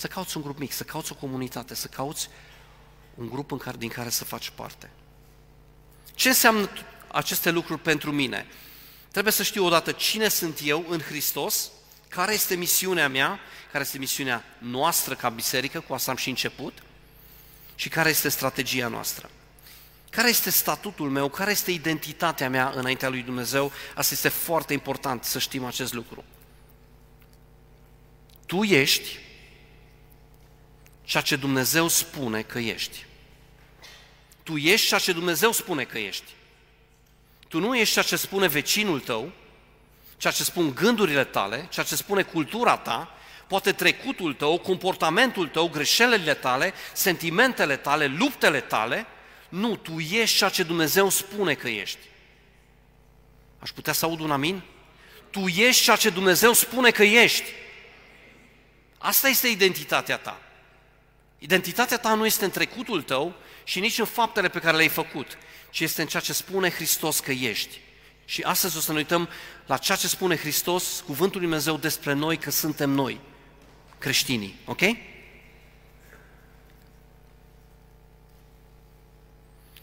să 0.00 0.06
cauți 0.06 0.36
un 0.36 0.42
grup 0.42 0.58
mic, 0.58 0.72
să 0.72 0.82
cauți 0.82 1.12
o 1.12 1.14
comunitate, 1.14 1.74
să 1.74 1.86
cauți 1.86 2.28
un 3.14 3.28
grup 3.28 3.50
în 3.52 3.58
care, 3.58 3.76
din 3.76 3.88
care 3.88 4.08
să 4.08 4.24
faci 4.24 4.50
parte. 4.50 4.90
Ce 6.14 6.28
înseamnă 6.28 6.70
aceste 7.12 7.50
lucruri 7.50 7.80
pentru 7.80 8.12
mine? 8.12 8.46
Trebuie 9.10 9.32
să 9.32 9.42
știu 9.42 9.64
odată 9.64 9.92
cine 9.92 10.28
sunt 10.28 10.60
eu 10.64 10.84
în 10.88 11.00
Hristos, 11.00 11.70
care 12.08 12.32
este 12.32 12.54
misiunea 12.54 13.08
mea, 13.08 13.38
care 13.72 13.84
este 13.84 13.98
misiunea 13.98 14.44
noastră 14.58 15.14
ca 15.14 15.28
biserică, 15.28 15.80
cu 15.80 15.94
asta 15.94 16.10
am 16.10 16.16
și 16.16 16.28
început, 16.28 16.82
și 17.74 17.88
care 17.88 18.08
este 18.08 18.28
strategia 18.28 18.88
noastră. 18.88 19.30
Care 20.10 20.28
este 20.28 20.50
statutul 20.50 21.10
meu, 21.10 21.28
care 21.28 21.50
este 21.50 21.70
identitatea 21.70 22.48
mea 22.48 22.72
înaintea 22.74 23.08
lui 23.08 23.22
Dumnezeu? 23.22 23.72
Asta 23.94 24.14
este 24.14 24.28
foarte 24.28 24.72
important 24.72 25.24
să 25.24 25.38
știm 25.38 25.64
acest 25.64 25.92
lucru. 25.92 26.24
Tu 28.46 28.62
ești 28.62 29.28
ceea 31.10 31.22
ce 31.22 31.36
Dumnezeu 31.36 31.88
spune 31.88 32.42
că 32.42 32.58
ești. 32.58 33.04
Tu 34.42 34.56
ești 34.56 34.86
ceea 34.86 35.00
ce 35.00 35.12
Dumnezeu 35.12 35.52
spune 35.52 35.84
că 35.84 35.98
ești. 35.98 36.30
Tu 37.48 37.58
nu 37.58 37.76
ești 37.76 37.92
ceea 37.92 38.04
ce 38.04 38.16
spune 38.16 38.46
vecinul 38.46 39.00
tău, 39.00 39.32
ceea 40.16 40.32
ce 40.32 40.44
spun 40.44 40.74
gândurile 40.74 41.24
tale, 41.24 41.66
ceea 41.70 41.86
ce 41.86 41.96
spune 41.96 42.22
cultura 42.22 42.76
ta, 42.76 43.14
poate 43.46 43.72
trecutul 43.72 44.34
tău, 44.34 44.58
comportamentul 44.58 45.48
tău, 45.48 45.68
greșelile 45.68 46.34
tale, 46.34 46.72
sentimentele 46.92 47.76
tale, 47.76 48.06
luptele 48.06 48.60
tale. 48.60 49.06
Nu, 49.48 49.76
tu 49.76 49.98
ești 49.98 50.36
ceea 50.36 50.50
ce 50.50 50.62
Dumnezeu 50.62 51.08
spune 51.08 51.54
că 51.54 51.68
ești. 51.68 52.06
Aș 53.58 53.70
putea 53.70 53.92
să 53.92 54.04
aud 54.04 54.20
un 54.20 54.30
amin? 54.30 54.62
Tu 55.30 55.46
ești 55.46 55.82
ceea 55.82 55.96
ce 55.96 56.10
Dumnezeu 56.10 56.52
spune 56.52 56.90
că 56.90 57.02
ești. 57.02 57.50
Asta 58.98 59.28
este 59.28 59.48
identitatea 59.48 60.16
ta. 60.16 60.40
Identitatea 61.42 61.98
ta 61.98 62.14
nu 62.14 62.26
este 62.26 62.44
în 62.44 62.50
trecutul 62.50 63.02
tău 63.02 63.34
și 63.64 63.80
nici 63.80 63.98
în 63.98 64.04
faptele 64.04 64.48
pe 64.48 64.58
care 64.58 64.76
le-ai 64.76 64.88
făcut, 64.88 65.38
ci 65.70 65.80
este 65.80 66.02
în 66.02 66.08
ceea 66.08 66.22
ce 66.22 66.32
spune 66.32 66.70
Hristos 66.70 67.20
că 67.20 67.30
ești. 67.30 67.80
Și 68.24 68.42
astăzi 68.42 68.76
o 68.76 68.80
să 68.80 68.92
ne 68.92 68.98
uităm 68.98 69.28
la 69.66 69.76
ceea 69.76 69.96
ce 69.96 70.08
spune 70.08 70.36
Hristos, 70.36 71.02
cuvântul 71.06 71.40
lui 71.40 71.48
Dumnezeu 71.48 71.76
despre 71.76 72.12
noi, 72.12 72.36
că 72.36 72.50
suntem 72.50 72.90
noi, 72.90 73.20
creștinii. 73.98 74.58
Ok? 74.64 74.80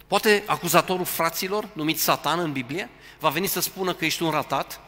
Poate 0.07 0.43
acuzatorul 0.45 1.05
fraților, 1.05 1.69
numit 1.73 1.99
Satan 1.99 2.39
în 2.39 2.51
Biblie, 2.51 2.89
va 3.19 3.29
veni 3.29 3.47
să 3.47 3.59
spună 3.59 3.93
că 3.93 4.05
ești 4.05 4.23
un 4.23 4.29
ratat, 4.29 4.79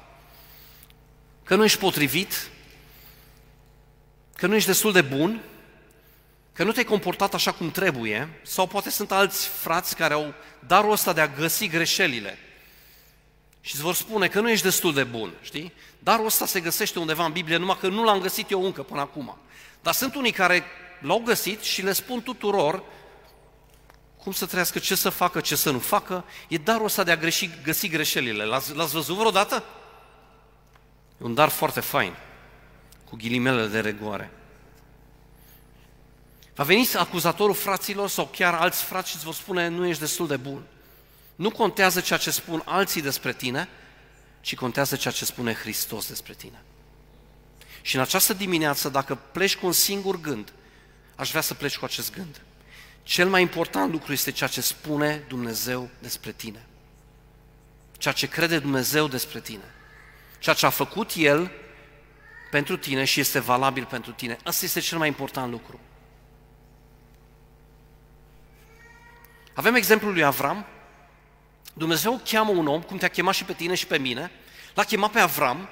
că 1.44 1.56
nu 1.56 1.64
ești 1.64 1.80
potrivit, 1.80 2.50
că 4.36 4.48
nu 4.48 4.56
ești 4.56 4.68
destul 4.68 4.92
de 4.92 5.02
bun, 5.02 5.44
că 6.60 6.66
nu 6.66 6.72
te-ai 6.72 6.86
comportat 6.86 7.34
așa 7.34 7.52
cum 7.52 7.72
trebuie, 7.72 8.40
sau 8.44 8.68
poate 8.68 8.90
sunt 8.90 9.12
alți 9.12 9.48
frați 9.48 9.96
care 9.96 10.14
au 10.14 10.34
darul 10.68 10.92
ăsta 10.92 11.14
de 11.14 11.22
a 11.22 11.28
găsi 11.28 11.68
greșelile 11.68 12.38
și 13.62 13.74
îți 13.76 13.84
vor 13.84 13.94
spune 13.94 14.28
că 14.28 14.40
nu 14.40 14.50
ești 14.50 14.64
destul 14.64 14.94
de 14.94 15.04
bun, 15.04 15.34
știi? 15.42 15.74
Darul 16.00 16.26
ăsta 16.26 16.46
se 16.46 16.60
găsește 16.60 17.00
undeva 17.00 17.26
în 17.26 17.32
Biblie, 17.32 17.58
numai 17.58 17.78
că 17.80 17.88
nu 17.88 18.04
l-am 18.04 18.20
găsit 18.20 18.52
eu 18.52 18.66
încă 18.66 18.84
până 18.84 19.00
acum. 19.00 19.38
Dar 19.82 19.94
sunt 19.94 20.16
unii 20.16 20.32
care 20.32 20.64
l-au 21.02 21.20
găsit 21.20 21.62
și 21.62 21.82
le 21.82 21.94
spun 21.94 22.22
tuturor 22.22 22.84
cum 24.18 24.32
să 24.32 24.46
trăiască, 24.46 24.80
ce 24.80 24.96
să 24.96 25.10
facă, 25.10 25.40
ce 25.40 25.56
să 25.56 25.72
nu 25.72 25.80
facă. 25.80 26.26
E 26.48 26.58
darul 26.58 26.86
ăsta 26.86 27.04
de 27.04 27.12
a 27.12 27.18
greși, 27.18 27.50
găsi 27.64 27.88
greșelile. 27.88 28.44
L-ați, 28.44 28.76
l-ați 28.76 28.94
văzut 28.94 29.16
vreodată? 29.16 29.64
E 31.22 31.26
un 31.26 31.34
dar 31.34 31.50
foarte 31.50 31.80
fain, 31.80 32.16
cu 33.10 33.16
ghilimele 33.16 33.68
de 33.68 33.80
regoare. 33.80 34.32
Va 36.60 36.66
veni 36.66 36.90
acuzatorul 36.94 37.56
fraților 37.56 38.10
sau 38.10 38.26
chiar 38.26 38.54
alți 38.54 38.84
frați 38.84 39.10
și 39.10 39.16
îți 39.16 39.26
vor 39.26 39.34
spune 39.34 39.68
nu 39.68 39.86
ești 39.86 40.02
destul 40.02 40.28
de 40.28 40.38
bun. 40.38 40.62
Nu 41.36 41.52
contează 41.52 42.00
ceea 42.00 42.20
ce 42.20 42.32
spun 42.32 42.62
alții 42.66 43.02
despre 43.02 43.34
tine, 43.34 43.70
ci 44.42 44.56
contează 44.56 44.96
ceea 44.96 45.14
ce 45.14 45.26
spune 45.26 45.54
Hristos 45.54 46.08
despre 46.08 46.34
tine. 46.34 46.62
Și 47.82 47.96
în 47.96 48.02
această 48.02 48.34
dimineață, 48.34 48.90
dacă 48.90 49.16
pleci 49.16 49.56
cu 49.56 49.66
un 49.66 49.72
singur 49.72 50.20
gând, 50.22 50.54
aș 51.16 51.30
vrea 51.30 51.42
să 51.42 51.54
pleci 51.54 51.78
cu 51.78 51.86
acest 51.86 52.14
gând. 52.14 52.42
Cel 53.04 53.30
mai 53.30 53.42
important 53.42 53.92
lucru 53.92 54.12
este 54.12 54.32
ceea 54.32 54.50
ce 54.50 54.62
spune 54.62 55.24
Dumnezeu 55.28 55.90
despre 56.00 56.32
tine. 56.32 56.66
Ceea 57.98 58.14
ce 58.14 58.28
crede 58.28 58.60
Dumnezeu 58.60 59.08
despre 59.08 59.40
tine. 59.40 59.74
Ceea 60.40 60.56
ce 60.56 60.66
a 60.66 60.70
făcut 60.70 61.12
El 61.16 61.52
pentru 62.52 62.78
tine 62.78 63.04
și 63.04 63.20
este 63.20 63.40
valabil 63.40 63.86
pentru 63.86 64.12
tine. 64.12 64.38
Asta 64.44 64.66
este 64.66 64.80
cel 64.80 64.98
mai 64.98 65.08
important 65.08 65.52
lucru. 65.52 65.80
Avem 69.54 69.76
exemplul 69.76 70.14
lui 70.14 70.24
Avram. 70.24 70.66
Dumnezeu 71.74 72.22
cheamă 72.26 72.52
un 72.52 72.68
om, 72.68 72.82
cum 72.82 72.98
te-a 72.98 73.08
chemat 73.08 73.34
și 73.34 73.44
pe 73.44 73.54
tine 73.54 73.76
și 73.76 73.86
pe 73.86 73.98
mine, 73.98 74.32
l-a 74.74 74.84
chemat 74.84 75.12
pe 75.12 75.20
Avram 75.20 75.70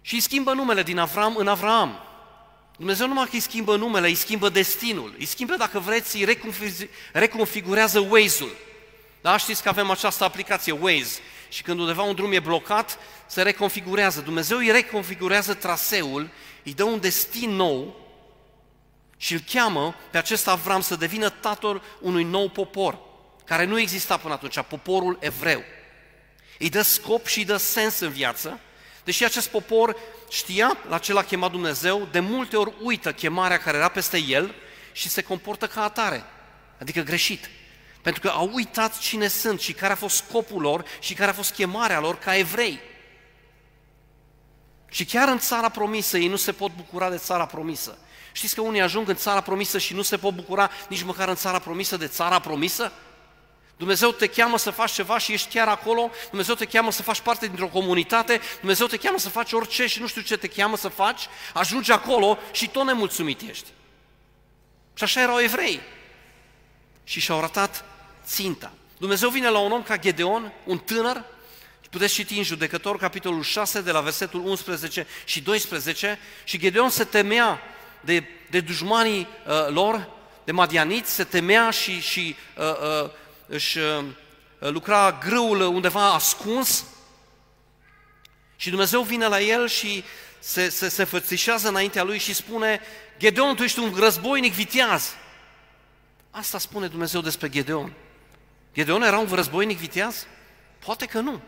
și 0.00 0.14
îi 0.14 0.20
schimbă 0.20 0.52
numele 0.52 0.82
din 0.82 0.98
Avram 0.98 1.36
în 1.36 1.48
Avram. 1.48 2.00
Dumnezeu 2.76 3.06
numai 3.06 3.24
că 3.24 3.30
îi 3.32 3.40
schimbă 3.40 3.76
numele, 3.76 4.08
îi 4.08 4.14
schimbă 4.14 4.48
destinul, 4.48 5.14
îi 5.18 5.24
schimbă, 5.24 5.56
dacă 5.56 5.78
vreți, 5.78 6.16
îi 6.16 6.38
reconfigurează 7.12 7.98
Waze-ul. 7.98 8.56
Da, 9.20 9.36
știți 9.36 9.62
că 9.62 9.68
avem 9.68 9.90
această 9.90 10.24
aplicație 10.24 10.72
Waze 10.72 11.18
și 11.48 11.62
când 11.62 11.80
undeva 11.80 12.02
un 12.02 12.14
drum 12.14 12.32
e 12.32 12.40
blocat, 12.40 12.98
se 13.26 13.42
reconfigurează. 13.42 14.20
Dumnezeu 14.20 14.58
îi 14.58 14.70
reconfigurează 14.70 15.54
traseul, 15.54 16.28
îi 16.64 16.74
dă 16.74 16.84
un 16.84 17.00
destin 17.00 17.50
nou 17.50 18.05
și 19.16 19.32
îl 19.32 19.42
cheamă 19.50 19.94
pe 20.10 20.18
acest 20.18 20.48
Avram 20.48 20.80
să 20.80 20.96
devină 20.96 21.28
tatăl 21.28 21.82
unui 22.00 22.24
nou 22.24 22.48
popor, 22.48 22.98
care 23.44 23.64
nu 23.64 23.78
exista 23.78 24.16
până 24.16 24.34
atunci, 24.34 24.60
poporul 24.60 25.18
evreu. 25.20 25.62
Îi 26.58 26.68
dă 26.68 26.82
scop 26.82 27.26
și 27.26 27.38
îi 27.38 27.44
dă 27.44 27.56
sens 27.56 27.98
în 27.98 28.10
viață, 28.10 28.60
deși 29.04 29.24
acest 29.24 29.48
popor 29.48 29.96
știa 30.30 30.76
la 30.88 30.98
ce 30.98 31.12
l-a 31.12 31.22
chemat 31.22 31.50
Dumnezeu, 31.50 32.08
de 32.10 32.20
multe 32.20 32.56
ori 32.56 32.72
uită 32.82 33.12
chemarea 33.12 33.58
care 33.58 33.76
era 33.76 33.88
peste 33.88 34.18
el 34.18 34.54
și 34.92 35.08
se 35.08 35.22
comportă 35.22 35.66
ca 35.66 35.82
atare, 35.82 36.24
adică 36.78 37.00
greșit. 37.00 37.50
Pentru 38.02 38.20
că 38.20 38.28
au 38.28 38.50
uitat 38.52 38.98
cine 38.98 39.28
sunt 39.28 39.60
și 39.60 39.72
care 39.72 39.92
a 39.92 39.96
fost 39.96 40.16
scopul 40.16 40.60
lor 40.60 40.84
și 41.00 41.14
care 41.14 41.30
a 41.30 41.34
fost 41.34 41.52
chemarea 41.52 42.00
lor 42.00 42.18
ca 42.18 42.36
evrei. 42.36 42.80
Și 44.88 45.04
chiar 45.04 45.28
în 45.28 45.38
țara 45.38 45.68
promisă 45.68 46.18
ei 46.18 46.28
nu 46.28 46.36
se 46.36 46.52
pot 46.52 46.72
bucura 46.76 47.10
de 47.10 47.16
țara 47.16 47.46
promisă. 47.46 47.98
Știți 48.36 48.54
că 48.54 48.60
unii 48.60 48.80
ajung 48.80 49.08
în 49.08 49.16
țara 49.16 49.40
promisă 49.40 49.78
și 49.78 49.94
nu 49.94 50.02
se 50.02 50.16
pot 50.16 50.34
bucura 50.34 50.70
nici 50.88 51.02
măcar 51.02 51.28
în 51.28 51.34
țara 51.34 51.58
promisă 51.58 51.96
de 51.96 52.06
țara 52.06 52.38
promisă? 52.38 52.92
Dumnezeu 53.76 54.10
te 54.10 54.26
cheamă 54.26 54.58
să 54.58 54.70
faci 54.70 54.92
ceva 54.92 55.18
și 55.18 55.32
ești 55.32 55.54
chiar 55.54 55.68
acolo, 55.68 56.10
Dumnezeu 56.28 56.54
te 56.54 56.64
cheamă 56.64 56.90
să 56.90 57.02
faci 57.02 57.20
parte 57.20 57.46
dintr-o 57.46 57.66
comunitate, 57.66 58.40
Dumnezeu 58.58 58.86
te 58.86 58.96
cheamă 58.96 59.18
să 59.18 59.28
faci 59.28 59.52
orice 59.52 59.86
și 59.86 60.00
nu 60.00 60.06
știu 60.06 60.20
ce 60.20 60.36
te 60.36 60.48
cheamă 60.48 60.76
să 60.76 60.88
faci, 60.88 61.26
ajungi 61.54 61.92
acolo 61.92 62.38
și 62.52 62.68
tot 62.68 62.84
nemulțumit 62.84 63.40
ești. 63.40 63.68
Și 64.94 65.04
așa 65.04 65.20
erau 65.20 65.40
evrei. 65.40 65.80
Și 67.04 67.20
și-au 67.20 67.40
ratat 67.40 67.84
ținta. 68.26 68.72
Dumnezeu 68.98 69.28
vine 69.28 69.48
la 69.48 69.58
un 69.58 69.72
om 69.72 69.82
ca 69.82 69.98
Gedeon, 69.98 70.52
un 70.64 70.78
tânăr, 70.78 71.24
puteți 71.90 72.14
citi 72.14 72.38
în 72.38 72.44
judecător 72.44 72.98
capitolul 72.98 73.42
6 73.42 73.80
de 73.80 73.90
la 73.90 74.00
versetul 74.00 74.46
11 74.46 75.06
și 75.24 75.40
12 75.40 76.18
și 76.44 76.58
Gedeon 76.58 76.90
se 76.90 77.04
temea 77.04 77.60
de, 78.00 78.24
de 78.50 78.60
dușmanii 78.60 79.28
uh, 79.46 79.68
lor, 79.68 80.08
de 80.46 80.52
madianiți, 80.52 81.12
se 81.12 81.24
temea 81.24 81.70
și, 81.70 82.00
și 82.00 82.36
uh, 82.56 83.02
uh, 83.04 83.10
își 83.46 83.78
uh, 83.78 84.04
lucra 84.58 85.18
grâul 85.24 85.60
undeva 85.60 86.12
ascuns 86.12 86.84
și 88.56 88.70
Dumnezeu 88.70 89.02
vine 89.02 89.26
la 89.26 89.40
el 89.40 89.68
și 89.68 90.04
se, 90.38 90.68
se, 90.68 90.88
se 90.88 91.04
fățișează 91.04 91.68
înaintea 91.68 92.02
lui 92.02 92.18
și 92.18 92.34
spune 92.34 92.80
Gedeon, 93.18 93.54
tu 93.54 93.62
ești 93.62 93.78
un 93.78 93.94
războinic 93.98 94.52
viteaz. 94.52 95.14
Asta 96.30 96.58
spune 96.58 96.86
Dumnezeu 96.86 97.20
despre 97.20 97.48
Gedeon. 97.48 97.92
Gedeon 98.74 99.02
era 99.02 99.18
un 99.18 99.28
războinic 99.32 99.78
viteaz? 99.78 100.26
Poate 100.78 101.06
că 101.06 101.20
nu. 101.20 101.40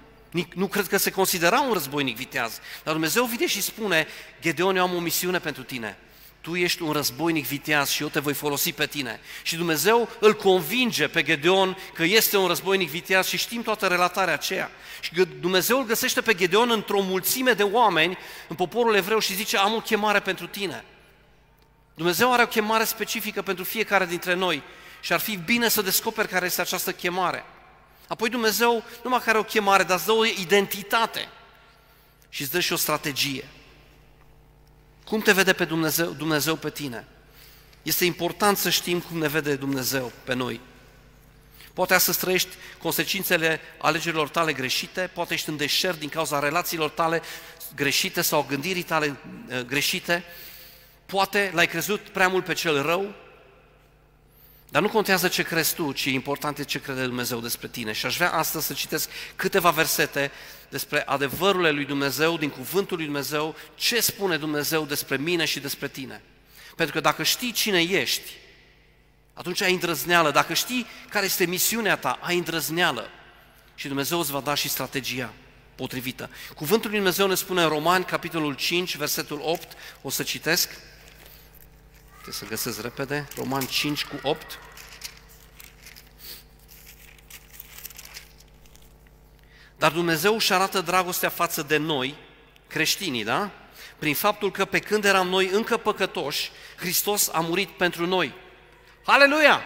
Nu 0.54 0.66
cred 0.66 0.86
că 0.86 0.96
se 0.96 1.10
considera 1.10 1.60
un 1.60 1.72
războinic 1.72 2.16
viteaz. 2.16 2.60
Dar 2.84 2.92
Dumnezeu 2.92 3.24
vine 3.24 3.46
și 3.46 3.62
spune, 3.62 4.06
Gedeon, 4.40 4.76
eu 4.76 4.82
am 4.82 4.94
o 4.94 5.00
misiune 5.00 5.38
pentru 5.38 5.62
tine 5.62 5.98
tu 6.48 6.56
ești 6.56 6.82
un 6.82 6.92
războinic 6.92 7.46
viteaz 7.46 7.88
și 7.88 8.02
eu 8.02 8.08
te 8.08 8.20
voi 8.20 8.32
folosi 8.32 8.72
pe 8.72 8.86
tine. 8.86 9.20
Și 9.42 9.56
Dumnezeu 9.56 10.08
îl 10.20 10.34
convinge 10.34 11.08
pe 11.08 11.22
Gedeon 11.22 11.76
că 11.94 12.04
este 12.04 12.36
un 12.36 12.46
războinic 12.46 12.88
viteaz 12.88 13.26
și 13.26 13.36
știm 13.36 13.62
toată 13.62 13.86
relatarea 13.86 14.34
aceea. 14.34 14.70
Și 15.00 15.10
Dumnezeu 15.40 15.78
îl 15.78 15.84
găsește 15.84 16.20
pe 16.20 16.34
Gedeon 16.34 16.70
într-o 16.70 17.00
mulțime 17.00 17.52
de 17.52 17.62
oameni 17.62 18.18
în 18.48 18.56
poporul 18.56 18.94
evreu 18.94 19.18
și 19.18 19.34
zice, 19.34 19.56
am 19.56 19.74
o 19.74 19.80
chemare 19.80 20.20
pentru 20.20 20.46
tine. 20.46 20.84
Dumnezeu 21.94 22.32
are 22.32 22.42
o 22.42 22.46
chemare 22.46 22.84
specifică 22.84 23.42
pentru 23.42 23.64
fiecare 23.64 24.06
dintre 24.06 24.34
noi 24.34 24.62
și 25.00 25.12
ar 25.12 25.20
fi 25.20 25.36
bine 25.36 25.68
să 25.68 25.82
descoperi 25.82 26.28
care 26.28 26.46
este 26.46 26.60
această 26.60 26.92
chemare. 26.92 27.44
Apoi 28.06 28.28
Dumnezeu 28.28 28.72
nu 28.72 28.82
numai 29.02 29.20
care 29.24 29.38
o 29.38 29.42
chemare, 29.42 29.82
dar 29.82 29.96
îți 29.96 30.06
dă 30.06 30.12
o 30.12 30.24
identitate 30.24 31.28
și 32.28 32.42
îți 32.42 32.50
dă 32.50 32.60
și 32.60 32.72
o 32.72 32.76
strategie. 32.76 33.44
Cum 35.08 35.20
te 35.20 35.32
vede 35.32 35.52
pe 35.52 35.64
Dumnezeu, 35.64 36.10
Dumnezeu 36.10 36.56
pe 36.56 36.70
tine? 36.70 37.06
Este 37.82 38.04
important 38.04 38.56
să 38.56 38.70
știm 38.70 39.00
cum 39.00 39.18
ne 39.18 39.28
vede 39.28 39.54
Dumnezeu 39.54 40.12
pe 40.24 40.34
noi. 40.34 40.60
Poate 41.72 41.94
astăzi 41.94 42.18
trăiești 42.18 42.48
consecințele 42.78 43.60
alegerilor 43.78 44.28
tale 44.28 44.52
greșite, 44.52 45.10
poate 45.14 45.34
ești 45.34 45.48
în 45.48 45.56
deșert 45.56 45.98
din 45.98 46.08
cauza 46.08 46.38
relațiilor 46.38 46.90
tale 46.90 47.22
greșite 47.74 48.22
sau 48.22 48.46
gândirii 48.48 48.82
tale 48.82 49.16
uh, 49.50 49.60
greșite, 49.60 50.24
poate 51.06 51.50
l-ai 51.54 51.66
crezut 51.66 52.00
prea 52.00 52.28
mult 52.28 52.44
pe 52.44 52.52
cel 52.52 52.82
rău, 52.82 53.14
dar 54.70 54.82
nu 54.82 54.88
contează 54.88 55.28
ce 55.28 55.42
crezi 55.42 55.74
tu, 55.74 55.92
ci 55.92 56.04
important 56.04 56.58
e 56.58 56.64
ce 56.64 56.80
crede 56.80 57.04
Dumnezeu 57.04 57.40
despre 57.40 57.68
tine. 57.68 57.92
Și 57.92 58.06
aș 58.06 58.16
vrea 58.16 58.32
astăzi 58.32 58.66
să 58.66 58.72
citesc 58.72 59.10
câteva 59.36 59.70
versete 59.70 60.30
despre 60.68 61.02
adevărurile 61.02 61.70
lui 61.70 61.84
Dumnezeu, 61.84 62.38
din 62.38 62.50
cuvântul 62.50 62.96
lui 62.96 63.06
Dumnezeu, 63.06 63.54
ce 63.74 64.00
spune 64.00 64.36
Dumnezeu 64.36 64.84
despre 64.84 65.16
mine 65.16 65.44
și 65.44 65.60
despre 65.60 65.88
tine. 65.88 66.22
Pentru 66.76 66.94
că 66.94 67.00
dacă 67.00 67.22
știi 67.22 67.52
cine 67.52 67.80
ești, 67.80 68.30
atunci 69.38 69.60
ai 69.60 69.72
îndrăzneală. 69.72 70.30
Dacă 70.30 70.54
știi 70.54 70.86
care 71.08 71.24
este 71.24 71.46
misiunea 71.46 71.96
ta, 71.96 72.18
ai 72.22 72.36
îndrăzneală. 72.36 73.10
Și 73.74 73.86
Dumnezeu 73.86 74.18
îți 74.18 74.30
va 74.30 74.40
da 74.40 74.54
și 74.54 74.68
strategia 74.68 75.32
potrivită. 75.74 76.30
Cuvântul 76.54 76.90
lui 76.90 76.98
Dumnezeu 76.98 77.26
ne 77.26 77.34
spune 77.34 77.62
în 77.62 77.68
Romani, 77.68 78.04
capitolul 78.04 78.54
5, 78.54 78.96
versetul 78.96 79.40
8, 79.42 79.76
o 80.02 80.10
să 80.10 80.22
citesc. 80.22 80.68
Trebuie 82.28 82.48
să 82.48 82.54
găsesc 82.62 82.82
repede, 82.82 83.28
Roman 83.36 83.66
5 83.66 84.04
cu 84.04 84.18
8. 84.22 84.58
Dar 89.78 89.92
Dumnezeu 89.92 90.34
își 90.34 90.52
arată 90.52 90.80
dragostea 90.80 91.28
față 91.28 91.62
de 91.62 91.76
noi, 91.76 92.14
creștinii, 92.66 93.24
da? 93.24 93.50
Prin 93.98 94.14
faptul 94.14 94.50
că 94.50 94.64
pe 94.64 94.78
când 94.78 95.04
eram 95.04 95.28
noi 95.28 95.48
încă 95.48 95.76
păcătoși, 95.76 96.50
Hristos 96.76 97.28
a 97.32 97.40
murit 97.40 97.68
pentru 97.68 98.06
noi. 98.06 98.34
Aleluia! 99.04 99.62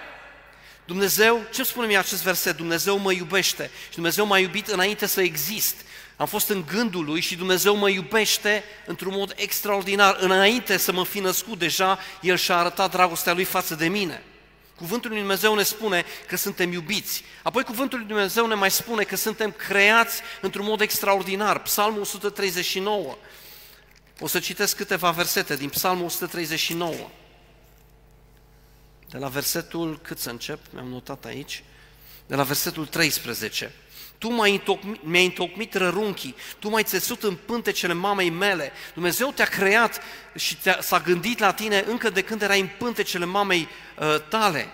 Dumnezeu, 0.84 1.46
ce 1.52 1.62
spune 1.62 1.86
mi 1.86 1.96
acest 1.96 2.22
verset? 2.22 2.56
Dumnezeu 2.56 2.98
mă 2.98 3.12
iubește 3.12 3.70
și 3.88 3.94
Dumnezeu 3.94 4.26
m-a 4.26 4.38
iubit 4.38 4.66
înainte 4.66 5.06
să 5.06 5.20
exist. 5.20 5.74
Am 6.22 6.28
fost 6.28 6.48
în 6.48 6.64
gândul 6.66 7.04
lui 7.04 7.20
și 7.20 7.36
Dumnezeu 7.36 7.76
mă 7.76 7.88
iubește 7.88 8.64
într-un 8.86 9.12
mod 9.16 9.32
extraordinar. 9.36 10.16
Înainte 10.20 10.76
să 10.76 10.92
mă 10.92 11.04
fi 11.04 11.20
născut 11.20 11.58
deja, 11.58 11.98
El 12.20 12.36
și-a 12.36 12.56
arătat 12.56 12.90
dragostea 12.90 13.32
Lui 13.32 13.44
față 13.44 13.74
de 13.74 13.88
mine. 13.88 14.22
Cuvântul 14.76 15.10
lui 15.10 15.18
Dumnezeu 15.18 15.54
ne 15.54 15.62
spune 15.62 16.04
că 16.28 16.36
suntem 16.36 16.72
iubiți. 16.72 17.24
Apoi 17.42 17.62
cuvântul 17.62 17.98
lui 17.98 18.06
Dumnezeu 18.06 18.46
ne 18.46 18.54
mai 18.54 18.70
spune 18.70 19.02
că 19.02 19.16
suntem 19.16 19.50
creați 19.50 20.20
într-un 20.40 20.64
mod 20.64 20.80
extraordinar. 20.80 21.62
Psalmul 21.62 22.00
139. 22.00 23.16
O 24.20 24.26
să 24.26 24.38
citesc 24.38 24.76
câteva 24.76 25.10
versete 25.10 25.56
din 25.56 25.68
Psalmul 25.68 26.04
139. 26.04 26.94
De 29.08 29.18
la 29.18 29.28
versetul, 29.28 30.00
cât 30.02 30.18
să 30.18 30.30
încep, 30.30 30.58
mi-am 30.70 30.88
notat 30.88 31.24
aici, 31.24 31.62
de 32.26 32.34
la 32.34 32.42
versetul 32.42 32.86
13. 32.86 33.72
Tu 34.22 34.32
m-ai 34.32 34.52
întocmit, 34.52 35.04
mi-ai 35.04 35.24
întocmit 35.24 35.74
rărunchii, 35.74 36.34
tu 36.58 36.68
m-ai 36.68 36.82
țesut 36.82 37.22
în 37.22 37.34
pântecele 37.34 37.92
mamei 37.92 38.30
mele. 38.30 38.72
Dumnezeu 38.94 39.30
te-a 39.30 39.44
creat 39.44 40.00
și 40.34 40.56
te-a, 40.56 40.78
s-a 40.80 41.00
gândit 41.00 41.38
la 41.38 41.52
tine 41.52 41.84
încă 41.86 42.10
de 42.10 42.22
când 42.22 42.42
erai 42.42 42.60
în 42.60 42.68
pântecele 42.78 43.24
mamei 43.24 43.68
uh, 43.98 44.16
tale. 44.28 44.68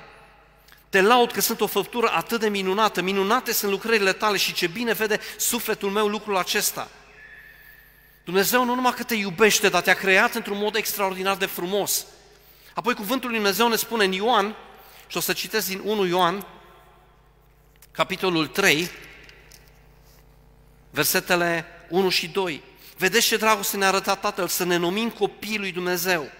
Te 0.88 1.00
laud 1.00 1.32
că 1.32 1.40
sunt 1.40 1.60
o 1.60 1.66
făptură 1.66 2.10
atât 2.14 2.40
de 2.40 2.48
minunată, 2.48 3.02
minunate 3.02 3.52
sunt 3.52 3.70
lucrările 3.70 4.12
tale 4.12 4.36
și 4.36 4.52
ce 4.52 4.66
bine 4.66 4.92
vede 4.92 5.20
sufletul 5.36 5.90
meu 5.90 6.06
lucrul 6.06 6.36
acesta. 6.36 6.88
Dumnezeu 8.24 8.64
nu 8.64 8.74
numai 8.74 8.94
că 8.94 9.02
te 9.02 9.14
iubește, 9.14 9.68
dar 9.68 9.82
te-a 9.82 9.94
creat 9.94 10.34
într-un 10.34 10.58
mod 10.58 10.74
extraordinar 10.74 11.36
de 11.36 11.46
frumos. 11.46 12.06
Apoi 12.74 12.94
cuvântul 12.94 13.28
lui 13.28 13.38
Dumnezeu 13.38 13.68
ne 13.68 13.76
spune 13.76 14.04
în 14.04 14.12
Ioan, 14.12 14.56
și 15.06 15.16
o 15.16 15.20
să 15.20 15.32
citesc 15.32 15.68
din 15.68 15.80
1 15.84 16.06
Ioan, 16.06 16.46
capitolul 17.90 18.46
3, 18.46 18.90
versetele 20.90 21.66
1 21.88 22.08
și 22.08 22.28
2. 22.28 22.62
Vedeți 22.96 23.26
ce 23.26 23.36
dragoste 23.36 23.76
ne-a 23.76 23.88
arătat 23.88 24.20
Tatăl, 24.20 24.48
să 24.48 24.64
ne 24.64 24.76
numim 24.76 25.10
copiii 25.10 25.58
lui 25.58 25.72
Dumnezeu. 25.72 26.30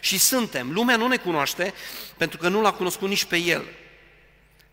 Și 0.00 0.18
suntem. 0.18 0.72
Lumea 0.72 0.96
nu 0.96 1.06
ne 1.06 1.16
cunoaște 1.16 1.74
pentru 2.16 2.38
că 2.38 2.48
nu 2.48 2.60
l-a 2.60 2.72
cunoscut 2.72 3.08
nici 3.08 3.24
pe 3.24 3.36
El. 3.36 3.64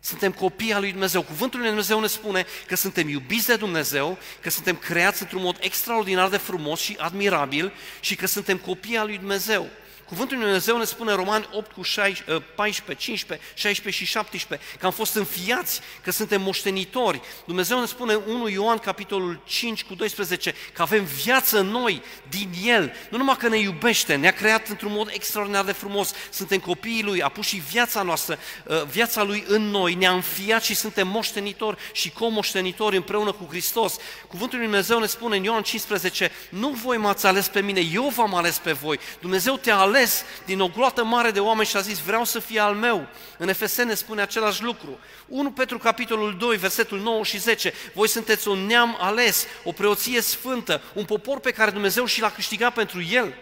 Suntem 0.00 0.32
copii 0.32 0.72
al 0.72 0.80
lui 0.80 0.90
Dumnezeu. 0.90 1.22
Cuvântul 1.22 1.58
lui 1.58 1.68
Dumnezeu 1.68 2.00
ne 2.00 2.06
spune 2.06 2.46
că 2.66 2.76
suntem 2.76 3.08
iubiți 3.08 3.46
de 3.46 3.56
Dumnezeu, 3.56 4.18
că 4.40 4.50
suntem 4.50 4.76
creați 4.76 5.22
într-un 5.22 5.42
mod 5.42 5.56
extraordinar 5.60 6.28
de 6.28 6.36
frumos 6.36 6.80
și 6.80 6.96
admirabil 6.98 7.72
și 8.00 8.14
că 8.14 8.26
suntem 8.26 8.58
copii 8.58 8.96
al 8.96 9.06
lui 9.06 9.18
Dumnezeu. 9.18 9.68
Cuvântul 10.06 10.36
lui 10.36 10.44
Dumnezeu 10.44 10.78
ne 10.78 10.84
spune 10.84 11.10
în 11.10 11.16
Romani 11.16 11.48
8 11.52 11.72
cu 11.72 11.82
16, 11.82 12.44
14, 12.54 13.04
15, 13.04 13.48
16 13.54 14.04
și 14.04 14.10
17 14.10 14.68
că 14.78 14.86
am 14.86 14.92
fost 14.92 15.14
înfiați, 15.14 15.80
că 16.02 16.10
suntem 16.10 16.42
moștenitori. 16.42 17.20
Dumnezeu 17.46 17.80
ne 17.80 17.86
spune 17.86 18.12
în 18.12 18.22
1 18.26 18.48
Ioan 18.48 18.78
capitolul 18.78 19.40
5 19.44 19.84
cu 19.84 19.94
12 19.94 20.54
că 20.72 20.82
avem 20.82 21.04
viață 21.04 21.58
în 21.58 21.66
noi 21.66 22.02
din 22.28 22.50
El. 22.64 22.92
Nu 23.10 23.16
numai 23.16 23.36
că 23.36 23.48
ne 23.48 23.58
iubește, 23.58 24.14
ne-a 24.14 24.32
creat 24.32 24.68
într-un 24.68 24.92
mod 24.92 25.10
extraordinar 25.12 25.64
de 25.64 25.72
frumos. 25.72 26.12
Suntem 26.30 26.58
copiii 26.58 27.02
Lui, 27.02 27.22
a 27.22 27.28
pus 27.28 27.46
și 27.46 27.62
viața 27.70 28.02
noastră, 28.02 28.38
uh, 28.66 28.82
viața 28.82 29.22
Lui 29.22 29.44
în 29.46 29.62
noi, 29.62 29.94
ne-a 29.94 30.12
înfiat 30.12 30.62
și 30.62 30.74
suntem 30.74 31.08
moștenitori 31.08 31.76
și 31.92 32.10
comoștenitori 32.10 32.96
împreună 32.96 33.32
cu 33.32 33.46
Hristos. 33.48 33.96
Cuvântul 34.26 34.58
lui 34.58 34.66
Dumnezeu 34.66 34.98
ne 34.98 35.06
spune 35.06 35.36
în 35.36 35.44
Ioan 35.44 35.62
15, 35.62 36.30
nu 36.48 36.68
voi 36.68 36.96
m-ați 36.96 37.26
ales 37.26 37.48
pe 37.48 37.60
mine, 37.60 37.80
eu 37.80 38.08
v-am 38.08 38.34
ales 38.34 38.58
pe 38.58 38.72
voi. 38.72 38.98
Dumnezeu 39.20 39.56
te-a 39.56 39.76
ales 39.76 40.01
ales 40.02 40.24
din 40.44 40.60
o 40.60 40.68
gloată 40.68 41.04
mare 41.04 41.30
de 41.30 41.40
oameni 41.40 41.68
și 41.68 41.76
a 41.76 41.80
zis, 41.80 41.98
vreau 41.98 42.24
să 42.24 42.38
fie 42.38 42.60
al 42.60 42.74
meu. 42.74 43.06
În 43.38 43.48
Efesene 43.48 43.94
spune 43.94 44.20
același 44.22 44.62
lucru. 44.62 44.98
1 45.28 45.50
Petru 45.50 45.78
capitolul 45.78 46.36
2, 46.38 46.56
versetul 46.56 47.00
9 47.00 47.24
și 47.24 47.38
10, 47.38 47.72
voi 47.94 48.08
sunteți 48.08 48.48
un 48.48 48.66
neam 48.66 48.96
ales, 49.00 49.46
o 49.64 49.72
preoție 49.72 50.20
sfântă, 50.20 50.80
un 50.92 51.04
popor 51.04 51.40
pe 51.40 51.50
care 51.50 51.70
Dumnezeu 51.70 52.04
și 52.04 52.20
l-a 52.20 52.30
câștigat 52.30 52.72
pentru 52.72 53.02
el. 53.02 53.34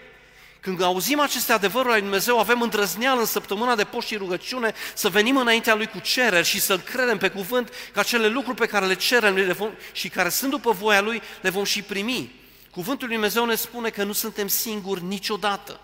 Când 0.60 0.82
auzim 0.82 1.20
aceste 1.20 1.52
adevăruri 1.52 1.92
ale 1.92 2.00
Dumnezeu, 2.00 2.38
avem 2.38 2.62
îndrăzneală 2.62 3.20
în 3.20 3.26
săptămâna 3.26 3.74
de 3.74 3.84
post 3.84 4.06
și 4.06 4.16
rugăciune 4.16 4.74
să 4.94 5.08
venim 5.08 5.36
înaintea 5.36 5.74
Lui 5.74 5.86
cu 5.86 5.98
cereri 5.98 6.46
și 6.46 6.60
să-L 6.60 6.80
credem 6.80 7.18
pe 7.18 7.28
cuvânt 7.28 7.72
că 7.92 7.98
acele 7.98 8.26
lucruri 8.26 8.56
pe 8.56 8.66
care 8.66 8.86
le 8.86 8.94
cerem 8.94 9.34
le 9.34 9.52
vom, 9.52 9.70
și 9.92 10.08
care 10.08 10.28
sunt 10.28 10.50
după 10.50 10.70
voia 10.70 11.00
Lui, 11.00 11.22
le 11.40 11.50
vom 11.50 11.64
și 11.64 11.82
primi. 11.82 12.34
Cuvântul 12.70 13.06
Lui 13.06 13.16
Dumnezeu 13.16 13.44
ne 13.44 13.54
spune 13.54 13.88
că 13.88 14.02
nu 14.02 14.12
suntem 14.12 14.48
singuri 14.48 15.02
niciodată. 15.02 15.80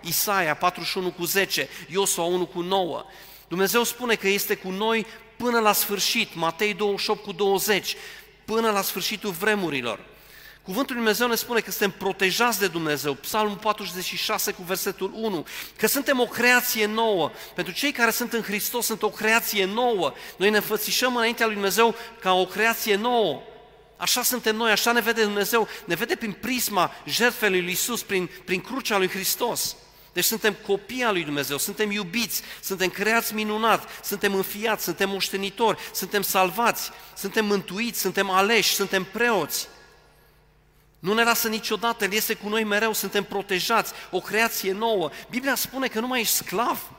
Isaia 0.00 0.54
41 0.54 1.10
cu 1.10 1.24
10, 1.24 1.68
Iosua 1.88 2.24
1 2.24 2.46
cu 2.46 2.60
9. 2.60 3.04
Dumnezeu 3.48 3.84
spune 3.84 4.14
că 4.14 4.28
este 4.28 4.54
cu 4.54 4.70
noi 4.70 5.06
până 5.36 5.58
la 5.58 5.72
sfârșit, 5.72 6.34
Matei 6.34 6.74
28 6.74 7.22
cu 7.22 7.32
20, 7.32 7.96
până 8.44 8.70
la 8.70 8.82
sfârșitul 8.82 9.30
vremurilor. 9.30 10.00
Cuvântul 10.62 10.94
lui 10.94 11.04
Dumnezeu 11.04 11.28
ne 11.28 11.34
spune 11.34 11.60
că 11.60 11.70
suntem 11.70 11.90
protejați 11.90 12.58
de 12.58 12.66
Dumnezeu, 12.66 13.14
Psalmul 13.14 13.56
46 13.56 14.52
cu 14.52 14.62
versetul 14.62 15.10
1, 15.14 15.46
că 15.76 15.86
suntem 15.86 16.20
o 16.20 16.24
creație 16.24 16.86
nouă. 16.86 17.30
Pentru 17.54 17.72
cei 17.72 17.92
care 17.92 18.10
sunt 18.10 18.32
în 18.32 18.42
Hristos 18.42 18.86
sunt 18.86 19.02
o 19.02 19.08
creație 19.08 19.64
nouă. 19.64 20.12
Noi 20.36 20.50
ne 20.50 20.56
înfățișăm 20.56 21.16
înaintea 21.16 21.46
lui 21.46 21.54
Dumnezeu 21.54 21.94
ca 22.20 22.32
o 22.32 22.46
creație 22.46 22.94
nouă. 22.96 23.42
Așa 23.96 24.22
suntem 24.22 24.56
noi, 24.56 24.70
așa 24.70 24.92
ne 24.92 25.00
vede 25.00 25.22
Dumnezeu, 25.22 25.68
ne 25.84 25.94
vede 25.94 26.16
prin 26.16 26.32
prisma 26.32 26.92
jertfei 27.06 27.50
lui 27.50 27.64
Iisus, 27.68 28.02
prin, 28.02 28.30
prin 28.44 28.60
crucea 28.60 28.98
lui 28.98 29.08
Hristos. 29.08 29.76
Deci 30.12 30.24
suntem 30.24 30.56
copii 30.66 31.02
al 31.02 31.12
lui 31.12 31.24
Dumnezeu, 31.24 31.58
suntem 31.58 31.90
iubiți, 31.90 32.42
suntem 32.62 32.88
creați 32.88 33.34
minunat, 33.34 34.04
suntem 34.04 34.34
înfiați, 34.34 34.84
suntem 34.84 35.08
moștenitori, 35.08 35.78
suntem 35.94 36.22
salvați, 36.22 36.90
suntem 37.16 37.46
mântuiți, 37.46 38.00
suntem 38.00 38.30
aleși, 38.30 38.74
suntem 38.74 39.04
preoți. 39.04 39.68
Nu 40.98 41.14
ne 41.14 41.22
lasă 41.22 41.48
niciodată, 41.48 42.04
El 42.04 42.12
este 42.12 42.34
cu 42.34 42.48
noi 42.48 42.64
mereu, 42.64 42.92
suntem 42.92 43.24
protejați, 43.24 43.92
o 44.10 44.20
creație 44.20 44.72
nouă. 44.72 45.10
Biblia 45.30 45.54
spune 45.54 45.86
că 45.88 46.00
nu 46.00 46.06
mai 46.06 46.20
ești 46.20 46.34
sclav. 46.34 46.90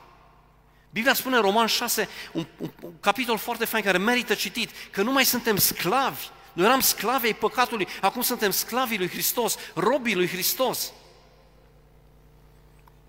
Biblia 0.90 1.14
spune 1.14 1.36
în 1.36 1.42
Roman 1.42 1.66
6, 1.66 2.08
un, 2.32 2.46
un, 2.58 2.70
un 2.82 2.92
capitol 3.00 3.38
foarte 3.38 3.64
fain 3.64 3.84
care 3.84 3.98
merită 3.98 4.34
citit, 4.34 4.70
că 4.90 5.02
nu 5.02 5.12
mai 5.12 5.24
suntem 5.24 5.56
sclavi. 5.56 6.26
Noi 6.52 6.66
eram 6.66 6.80
sclavi 6.80 7.26
ai 7.26 7.34
păcatului, 7.34 7.88
acum 8.00 8.22
suntem 8.22 8.50
sclavii 8.50 8.98
lui 8.98 9.08
Hristos, 9.08 9.56
robii 9.74 10.14
lui 10.14 10.28
Hristos. 10.28 10.92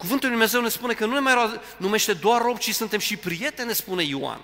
Cuvântul 0.02 0.30
Lui 0.30 0.38
Dumnezeu 0.38 0.62
ne 0.62 0.70
spune 0.70 0.94
că 0.94 1.06
nu 1.06 1.14
ne 1.14 1.20
mai 1.20 1.60
numește 1.78 2.14
doar 2.14 2.42
rob, 2.42 2.58
ci 2.58 2.74
suntem 2.74 3.00
și 3.00 3.18
prieteni, 3.18 3.68
ne 3.68 3.74
spune 3.74 4.04
Ioan. 4.04 4.42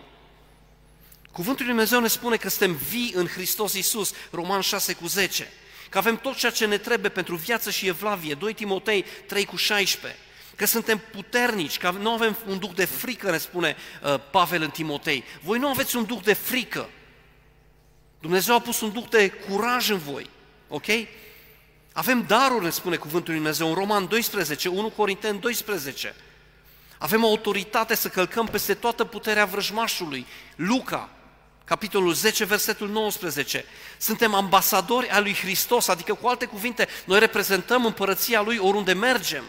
Cuvântul 1.32 1.66
Lui 1.66 1.74
Dumnezeu 1.74 2.00
ne 2.00 2.08
spune 2.08 2.36
că 2.36 2.50
suntem 2.50 2.76
vii 2.90 3.12
în 3.16 3.28
Hristos 3.28 3.74
Iisus, 3.74 4.14
Roman 4.32 4.62
6 4.62 4.94
cu 4.94 5.08
10, 5.08 5.52
că 5.90 5.98
avem 5.98 6.18
tot 6.18 6.36
ceea 6.36 6.52
ce 6.52 6.66
ne 6.66 6.78
trebuie 6.78 7.12
pentru 7.12 7.36
viață 7.36 7.72
și 7.72 7.88
evlavie, 7.88 8.34
2 8.34 8.54
Timotei 8.54 9.06
3 9.26 9.46
cu 9.46 9.56
16, 9.56 10.20
că 10.56 10.66
suntem 10.66 11.02
puternici, 11.12 11.78
că 11.78 11.92
nu 11.92 12.12
avem 12.12 12.38
un 12.48 12.60
duc 12.60 12.76
de 12.76 12.86
frică, 12.86 13.32
ne 13.32 13.38
spune 13.38 13.76
uh, 14.04 14.20
Pavel 14.32 14.62
în 14.62 14.70
Timotei. 14.70 15.24
Voi 15.42 15.60
nu 15.60 15.68
aveți 15.68 15.96
un 15.96 16.06
duc 16.06 16.24
de 16.24 16.34
frică. 16.34 16.90
Dumnezeu 18.20 18.56
a 18.56 18.60
pus 18.60 18.82
un 18.82 18.92
duc 18.92 19.10
de 19.10 19.30
curaj 19.30 19.90
în 19.90 19.98
voi, 19.98 20.30
ok? 20.68 20.86
Avem 21.98 22.24
daruri, 22.28 22.64
ne 22.64 22.70
spune 22.70 22.96
cuvântul 22.96 23.34
lui 23.34 23.42
Dumnezeu 23.42 23.68
în 23.68 23.74
Roman 23.74 24.08
12, 24.08 24.68
1 24.68 24.90
Corinteni 24.90 25.40
12. 25.40 26.16
Avem 26.98 27.24
autoritate 27.24 27.96
să 27.96 28.08
călcăm 28.08 28.46
peste 28.46 28.74
toată 28.74 29.04
puterea 29.04 29.46
vrăjmașului. 29.46 30.26
Luca, 30.56 31.10
capitolul 31.64 32.14
10, 32.14 32.46
versetul 32.46 32.90
19. 32.90 33.66
Suntem 33.98 34.34
ambasadori 34.34 35.10
al 35.10 35.24
lui 35.24 35.34
Hristos, 35.34 35.88
adică 35.88 36.14
cu 36.14 36.28
alte 36.28 36.46
cuvinte, 36.46 36.88
noi 37.06 37.20
reprezentăm 37.20 37.86
împărăția 37.86 38.42
lui 38.42 38.58
oriunde 38.58 38.94
mergem. 38.94 39.44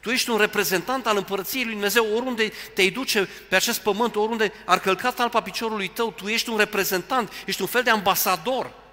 Tu 0.00 0.10
ești 0.10 0.30
un 0.30 0.38
reprezentant 0.38 1.06
al 1.06 1.16
împărăției 1.16 1.64
lui 1.64 1.72
Dumnezeu 1.72 2.06
oriunde 2.14 2.52
te 2.74 2.90
duce 2.90 3.28
pe 3.48 3.56
acest 3.56 3.80
pământ, 3.80 4.16
oriunde 4.16 4.52
ar 4.64 4.80
călca 4.80 5.10
talpa 5.10 5.40
piciorului 5.40 5.88
tău, 5.88 6.12
tu 6.12 6.28
ești 6.28 6.50
un 6.50 6.58
reprezentant, 6.58 7.32
ești 7.46 7.60
un 7.60 7.68
fel 7.68 7.82
de 7.82 7.90
ambasador. 7.90 8.86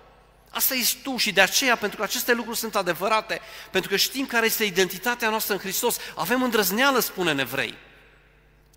Asta 0.56 0.76
ești 0.76 0.98
tu 1.04 1.18
și 1.18 1.32
de 1.32 1.42
aceea, 1.42 1.76
pentru 1.76 1.98
că 1.98 2.04
aceste 2.04 2.34
lucruri 2.34 2.58
sunt 2.58 2.76
adevărate, 2.76 3.42
pentru 3.72 3.90
că 3.90 3.96
știm 3.96 4.26
care 4.26 4.46
este 4.46 4.64
identitatea 4.64 5.30
noastră 5.30 5.54
în 5.54 5.60
Hristos, 5.60 5.98
avem 6.16 6.44
îndrăzneală, 6.44 7.00
spune 7.00 7.32
în 7.32 7.40
evrei. 7.40 7.78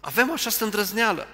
Avem 0.00 0.32
această 0.32 0.64
îndrăzneală. 0.64 1.28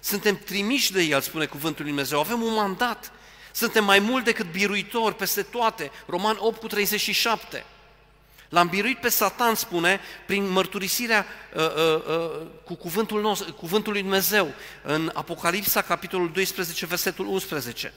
Suntem 0.00 0.36
trimiși 0.36 0.92
de 0.92 1.02
El, 1.02 1.20
spune 1.20 1.46
cuvântul 1.46 1.82
lui 1.82 1.92
Dumnezeu, 1.92 2.18
avem 2.18 2.42
un 2.42 2.54
mandat. 2.54 3.12
Suntem 3.52 3.84
mai 3.84 3.98
mult 3.98 4.24
decât 4.24 4.50
biruitori 4.50 5.16
peste 5.16 5.42
toate. 5.42 5.90
Roman 6.06 6.36
8 6.38 6.60
cu 6.60 6.66
37. 6.66 7.64
L-am 8.48 8.68
biruit 8.68 8.98
pe 8.98 9.08
Satan, 9.08 9.54
spune, 9.54 10.00
prin 10.26 10.48
mărturisirea 10.50 11.26
uh, 11.54 11.62
uh, 11.62 12.04
uh, 12.06 12.46
cu 12.64 12.74
cuvântul, 12.74 13.20
nostru, 13.20 13.52
cuvântul 13.52 13.92
lui 13.92 14.02
Dumnezeu, 14.02 14.54
în 14.82 15.10
Apocalipsa, 15.14 15.82
capitolul 15.82 16.30
12, 16.32 16.86
versetul 16.86 17.26
11. 17.26 17.92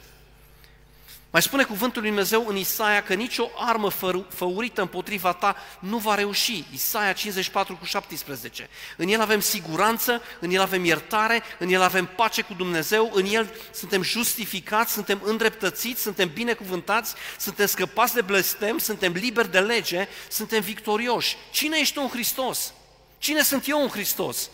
Mai 1.38 1.46
spune 1.46 1.64
cuvântul 1.64 2.02
lui 2.02 2.10
Dumnezeu 2.10 2.48
în 2.48 2.56
Isaia 2.56 3.04
că 3.04 3.14
nicio 3.14 3.50
armă 3.56 3.90
făurită 4.30 4.82
împotriva 4.82 5.34
ta 5.34 5.56
nu 5.80 5.98
va 5.98 6.16
reuși. 6.16 6.64
Isaia 6.74 7.14
54 7.14 7.76
cu 7.76 7.86
17. 7.86 8.70
În 8.96 9.08
el 9.08 9.22
avem 9.22 9.40
siguranță, 9.40 10.22
în 10.40 10.52
el 10.52 10.62
avem 10.62 10.86
iertare, 10.86 11.44
în 11.60 11.70
el 11.70 11.82
avem 11.82 12.06
pace 12.16 12.42
cu 12.42 12.54
Dumnezeu, 12.54 13.12
în 13.14 13.26
el 13.26 13.54
suntem 13.74 14.02
justificați, 14.02 14.94
suntem 14.94 15.22
îndreptățiți, 15.24 16.02
suntem 16.02 16.30
binecuvântați, 16.34 17.14
suntem 17.40 17.66
scăpați 17.66 18.14
de 18.14 18.22
blestem, 18.22 18.78
suntem 18.78 19.12
liberi 19.12 19.52
de 19.52 19.60
lege, 19.60 20.08
suntem 20.30 20.62
victorioși. 20.62 21.36
Cine 21.52 21.78
ești 21.80 21.94
tu 21.94 22.02
în 22.02 22.10
Hristos? 22.10 22.74
Cine 23.18 23.42
sunt 23.42 23.68
eu 23.68 23.82
în 23.82 23.90
Hristos? 23.90 24.50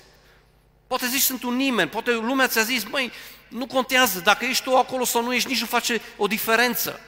Poate 0.94 1.08
zici 1.08 1.22
sunt 1.22 1.44
un 1.44 1.56
nimeni, 1.56 1.90
poate 1.90 2.12
lumea 2.12 2.48
ți-a 2.48 2.62
zis, 2.62 2.84
măi, 2.84 3.12
nu 3.48 3.66
contează, 3.66 4.20
dacă 4.20 4.46
ești 4.46 4.64
tu 4.64 4.78
acolo 4.78 5.04
sau 5.04 5.24
nu 5.24 5.34
ești, 5.34 5.50
nici 5.50 5.60
nu 5.60 5.66
face 5.66 6.02
o 6.18 6.28
diferență. 6.28 7.00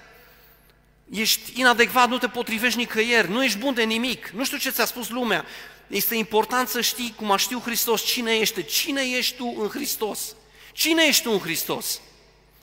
Ești 1.11 1.59
inadecvat, 1.59 2.09
nu 2.09 2.17
te 2.17 2.27
potrivești 2.27 2.77
nicăieri, 2.77 3.29
nu 3.29 3.43
ești 3.43 3.57
bun 3.57 3.73
de 3.73 3.83
nimic, 3.83 4.27
nu 4.27 4.45
știu 4.45 4.57
ce 4.57 4.69
ți-a 4.69 4.85
spus 4.85 5.09
lumea. 5.09 5.45
Este 5.87 6.15
important 6.15 6.67
să 6.67 6.81
știi, 6.81 7.13
cum 7.15 7.31
a 7.31 7.37
știu 7.37 7.59
Hristos, 7.59 8.05
cine 8.05 8.35
ești, 8.35 8.65
cine 8.65 9.01
ești 9.01 9.35
tu 9.35 9.55
în 9.59 9.67
Hristos. 9.67 10.35
Cine 10.73 11.03
ești 11.03 11.23
tu 11.23 11.31
în 11.31 11.39
Hristos? 11.39 11.99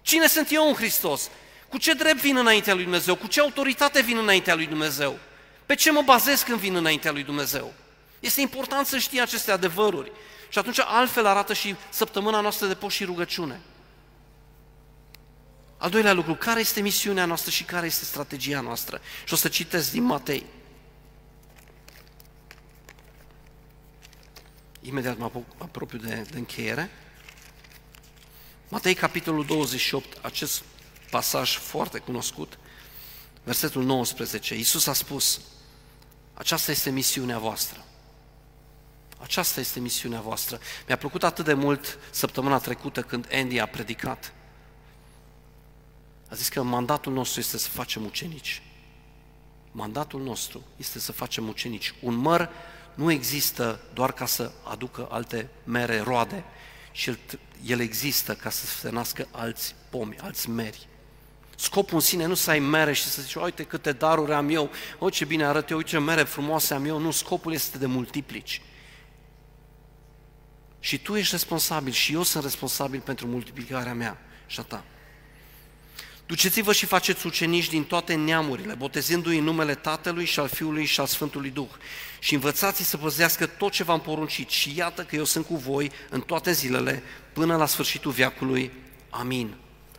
Cine 0.02 0.26
sunt 0.26 0.48
eu 0.50 0.68
în 0.68 0.74
Hristos? 0.74 1.30
Cu 1.68 1.78
ce 1.78 1.92
drept 1.92 2.20
vin 2.20 2.36
înaintea 2.36 2.74
lui 2.74 2.82
Dumnezeu? 2.82 3.14
Cu 3.14 3.26
ce 3.26 3.40
autoritate 3.40 4.00
vin 4.00 4.16
înaintea 4.16 4.54
lui 4.54 4.66
Dumnezeu? 4.66 5.18
Pe 5.66 5.74
ce 5.74 5.90
mă 5.90 6.02
bazez 6.02 6.42
când 6.42 6.58
vin 6.58 6.74
înaintea 6.74 7.12
lui 7.12 7.22
Dumnezeu? 7.22 7.72
Este 8.20 8.40
important 8.40 8.86
să 8.86 8.98
știi 8.98 9.20
aceste 9.20 9.50
adevăruri. 9.50 10.12
Și 10.52 10.58
atunci 10.58 10.78
altfel 10.78 11.26
arată 11.26 11.52
și 11.52 11.76
săptămâna 11.90 12.40
noastră 12.40 12.66
de 12.66 12.74
post 12.74 12.96
și 12.96 13.04
rugăciune. 13.04 13.60
Al 15.76 15.90
doilea 15.90 16.12
lucru, 16.12 16.34
care 16.34 16.60
este 16.60 16.80
misiunea 16.80 17.24
noastră 17.24 17.50
și 17.50 17.64
care 17.64 17.86
este 17.86 18.04
strategia 18.04 18.60
noastră? 18.60 19.00
Și 19.24 19.32
o 19.32 19.36
să 19.36 19.48
citesc 19.48 19.90
din 19.90 20.02
Matei. 20.02 20.46
Imediat 24.80 25.18
mă 25.18 25.30
apropiu 25.58 25.98
de, 25.98 26.26
de 26.30 26.38
încheiere. 26.38 26.90
Matei, 28.68 28.94
capitolul 28.94 29.44
28, 29.44 30.18
acest 30.24 30.62
pasaj 31.10 31.56
foarte 31.56 31.98
cunoscut, 31.98 32.58
versetul 33.44 33.84
19. 33.84 34.54
Iisus 34.54 34.86
a 34.86 34.92
spus, 34.92 35.40
aceasta 36.34 36.70
este 36.70 36.90
misiunea 36.90 37.38
voastră. 37.38 37.84
Aceasta 39.22 39.60
este 39.60 39.80
misiunea 39.80 40.20
voastră. 40.20 40.58
Mi-a 40.86 40.96
plăcut 40.96 41.22
atât 41.22 41.44
de 41.44 41.54
mult 41.54 41.98
săptămâna 42.10 42.58
trecută 42.58 43.02
când 43.02 43.28
Andy 43.32 43.58
a 43.58 43.66
predicat 43.66 44.32
a 46.32 46.34
zis 46.34 46.48
că 46.48 46.62
mandatul 46.62 47.12
nostru 47.12 47.40
este 47.40 47.58
să 47.58 47.68
facem 47.68 48.04
ucenici. 48.04 48.62
Mandatul 49.72 50.22
nostru 50.22 50.62
este 50.76 50.98
să 50.98 51.12
facem 51.12 51.48
ucenici. 51.48 51.94
Un 52.00 52.14
măr 52.14 52.48
nu 52.94 53.10
există 53.10 53.80
doar 53.94 54.12
ca 54.12 54.26
să 54.26 54.52
aducă 54.62 55.08
alte 55.10 55.48
mere, 55.64 56.00
roade, 56.00 56.44
și 56.92 57.08
el, 57.08 57.18
el 57.66 57.80
există 57.80 58.34
ca 58.34 58.50
să 58.50 58.66
se 58.66 58.90
nască 58.90 59.28
alți 59.30 59.74
pomi, 59.90 60.16
alți 60.20 60.50
meri. 60.50 60.88
Scopul 61.56 61.94
în 61.94 62.00
sine 62.00 62.26
nu 62.26 62.34
să 62.34 62.50
ai 62.50 62.58
mere 62.58 62.92
și 62.92 63.04
să 63.04 63.22
zici, 63.22 63.34
uite 63.34 63.62
câte 63.62 63.92
daruri 63.92 64.32
am 64.32 64.48
eu, 64.48 64.70
o 64.98 65.10
ce 65.10 65.24
bine 65.24 65.44
arăt 65.44 65.70
eu, 65.70 65.76
uite 65.76 65.90
ce 65.90 65.98
mere 65.98 66.22
frumoase 66.22 66.74
am 66.74 66.84
eu. 66.84 66.98
Nu, 66.98 67.10
scopul 67.10 67.52
este 67.52 67.78
de 67.78 67.86
multiplici. 67.86 68.62
Și 70.84 70.98
tu 70.98 71.16
ești 71.16 71.30
responsabil 71.30 71.92
și 71.92 72.12
eu 72.12 72.22
sunt 72.22 72.42
responsabil 72.42 73.00
pentru 73.00 73.26
multiplicarea 73.26 73.94
mea 73.94 74.20
și 74.46 74.60
a 74.60 74.62
ta. 74.62 74.84
Duceți-vă 76.26 76.72
și 76.72 76.86
faceți 76.86 77.26
ucenici 77.26 77.68
din 77.68 77.84
toate 77.84 78.14
neamurile, 78.14 78.74
botezându-i 78.74 79.38
în 79.38 79.44
numele 79.44 79.74
Tatălui 79.74 80.24
și 80.24 80.40
al 80.40 80.48
Fiului 80.48 80.84
și 80.84 81.00
al 81.00 81.06
Sfântului 81.06 81.50
Duh 81.50 81.70
și 82.18 82.34
învățați 82.34 82.82
să 82.82 82.96
păzească 82.96 83.46
tot 83.46 83.72
ce 83.72 83.82
v-am 83.82 84.00
poruncit 84.00 84.48
și 84.48 84.76
iată 84.76 85.02
că 85.02 85.16
eu 85.16 85.24
sunt 85.24 85.46
cu 85.46 85.56
voi 85.56 85.90
în 86.10 86.20
toate 86.20 86.52
zilele 86.52 87.02
până 87.32 87.56
la 87.56 87.66
sfârșitul 87.66 88.10
veacului. 88.10 88.72
Amin. 89.10 89.54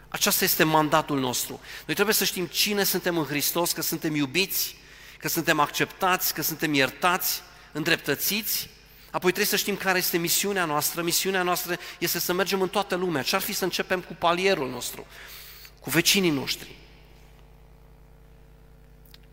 Aceasta 0.08 0.44
este 0.44 0.64
mandatul 0.64 1.20
nostru. 1.20 1.60
Noi 1.86 1.96
trebuie 1.96 2.16
să 2.16 2.24
știm 2.24 2.46
cine 2.46 2.84
suntem 2.84 3.18
în 3.18 3.26
Hristos, 3.26 3.72
că 3.72 3.82
suntem 3.82 4.16
iubiți, 4.16 4.76
că 5.20 5.28
suntem 5.28 5.60
acceptați, 5.60 6.34
că 6.34 6.42
suntem 6.42 6.74
iertați, 6.74 7.42
îndreptățiți. 7.72 8.70
Apoi 9.14 9.32
trebuie 9.32 9.46
să 9.46 9.56
știm 9.56 9.76
care 9.76 9.98
este 9.98 10.18
misiunea 10.18 10.66
noastră. 10.66 11.02
Misiunea 11.02 11.44
noastră 11.44 11.78
este 12.00 12.20
să 12.20 12.34
mergem 12.34 12.62
în 12.62 12.70
toată 12.70 12.96
lumea. 12.96 13.22
Ce-ar 13.22 13.42
fi 13.42 13.54
să 13.54 13.64
începem 13.64 14.02
cu 14.02 14.14
palierul 14.14 14.70
nostru? 14.70 15.06
cu 15.84 15.90
vecinii 15.90 16.30
noștri. 16.30 16.76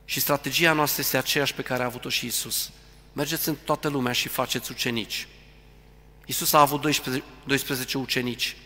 Și 0.05 0.21
strategia 0.21 0.73
noastră 0.73 1.01
este 1.01 1.17
aceeași 1.17 1.55
pe 1.55 1.63
care 1.63 1.83
a 1.83 1.87
avut-o 1.87 2.09
și 2.09 2.27
Isus. 2.27 2.71
Mergeți 3.13 3.49
în 3.49 3.57
toată 3.65 3.89
lumea 3.89 4.13
și 4.13 4.29
faceți 4.29 4.71
ucenici. 4.71 5.29
Isus 6.27 6.53
a 6.53 6.61
avut 6.61 6.81
12, 6.81 7.25
12 7.45 7.99
ucenici. 7.99 8.57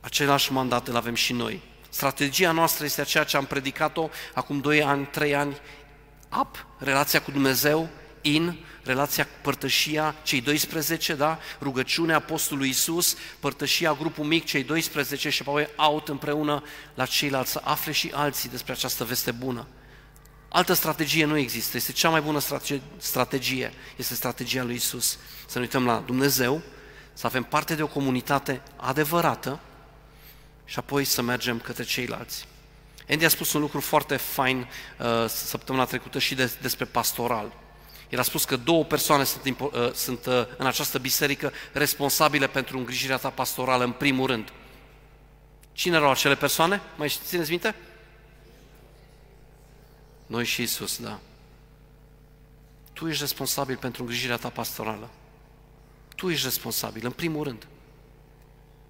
Același 0.00 0.52
mandat 0.52 0.88
îl 0.88 0.96
avem 0.96 1.14
și 1.14 1.32
noi. 1.32 1.62
Strategia 1.88 2.52
noastră 2.52 2.84
este 2.84 3.00
aceea 3.00 3.24
ce 3.24 3.36
am 3.36 3.44
predicat-o 3.44 4.08
acum 4.34 4.60
2 4.60 4.82
ani, 4.82 5.06
3 5.06 5.34
ani. 5.34 5.56
Up, 6.40 6.66
relația 6.78 7.22
cu 7.22 7.30
Dumnezeu, 7.30 7.88
in, 8.26 8.56
relația, 8.82 9.28
părtășia, 9.42 10.14
cei 10.22 10.40
12, 10.40 11.14
da? 11.14 11.38
rugăciunea 11.60 12.16
Apostolului 12.16 12.68
Isus, 12.68 13.16
părtășia, 13.40 13.92
grupul 13.92 14.24
mic, 14.24 14.44
cei 14.44 14.62
12 14.62 15.28
și 15.28 15.42
apoi 15.42 15.68
out 15.76 16.08
împreună 16.08 16.62
la 16.94 17.06
ceilalți, 17.06 17.50
să 17.50 17.60
afle 17.64 17.92
și 17.92 18.10
alții 18.14 18.48
despre 18.48 18.72
această 18.72 19.04
veste 19.04 19.30
bună. 19.30 19.66
Altă 20.48 20.72
strategie 20.72 21.24
nu 21.24 21.36
există, 21.36 21.76
este 21.76 21.92
cea 21.92 22.08
mai 22.08 22.20
bună 22.20 22.38
strategie, 22.98 23.72
este 23.96 24.14
strategia 24.14 24.62
lui 24.62 24.74
Isus. 24.74 25.18
Să 25.46 25.58
ne 25.58 25.64
uităm 25.64 25.84
la 25.84 26.02
Dumnezeu, 26.06 26.62
să 27.12 27.26
avem 27.26 27.42
parte 27.42 27.74
de 27.74 27.82
o 27.82 27.86
comunitate 27.86 28.62
adevărată 28.76 29.60
și 30.64 30.78
apoi 30.78 31.04
să 31.04 31.22
mergem 31.22 31.58
către 31.58 31.84
ceilalți. 31.84 32.46
Andy 33.08 33.24
a 33.24 33.28
spus 33.28 33.52
un 33.52 33.60
lucru 33.60 33.80
foarte 33.80 34.16
fain 34.16 34.68
uh, 34.98 35.28
săptămâna 35.28 35.84
trecută 35.84 36.18
și 36.18 36.34
de, 36.34 36.52
despre 36.60 36.84
pastoral. 36.84 37.52
El 38.08 38.18
a 38.18 38.22
spus 38.22 38.44
că 38.44 38.56
două 38.56 38.84
persoane 38.84 39.24
sunt, 39.24 39.60
uh, 39.60 39.92
sunt 39.92 40.26
uh, 40.26 40.46
în 40.56 40.66
această 40.66 40.98
biserică 40.98 41.52
responsabile 41.72 42.46
pentru 42.46 42.78
îngrijirea 42.78 43.16
ta 43.16 43.30
pastorală, 43.30 43.84
în 43.84 43.92
primul 43.92 44.26
rând. 44.26 44.52
Cine 45.72 45.96
erau 45.96 46.10
acele 46.10 46.34
persoane? 46.34 46.80
Mai 46.96 47.08
țineți 47.26 47.50
minte? 47.50 47.74
Noi 50.26 50.44
și 50.44 50.62
Isus, 50.62 50.98
da. 50.98 51.20
Tu 52.92 53.08
ești 53.08 53.20
responsabil 53.20 53.76
pentru 53.76 54.02
îngrijirea 54.02 54.36
ta 54.36 54.48
pastorală. 54.48 55.10
Tu 56.16 56.30
ești 56.30 56.44
responsabil, 56.44 57.04
în 57.04 57.10
primul 57.10 57.44
rând. 57.44 57.66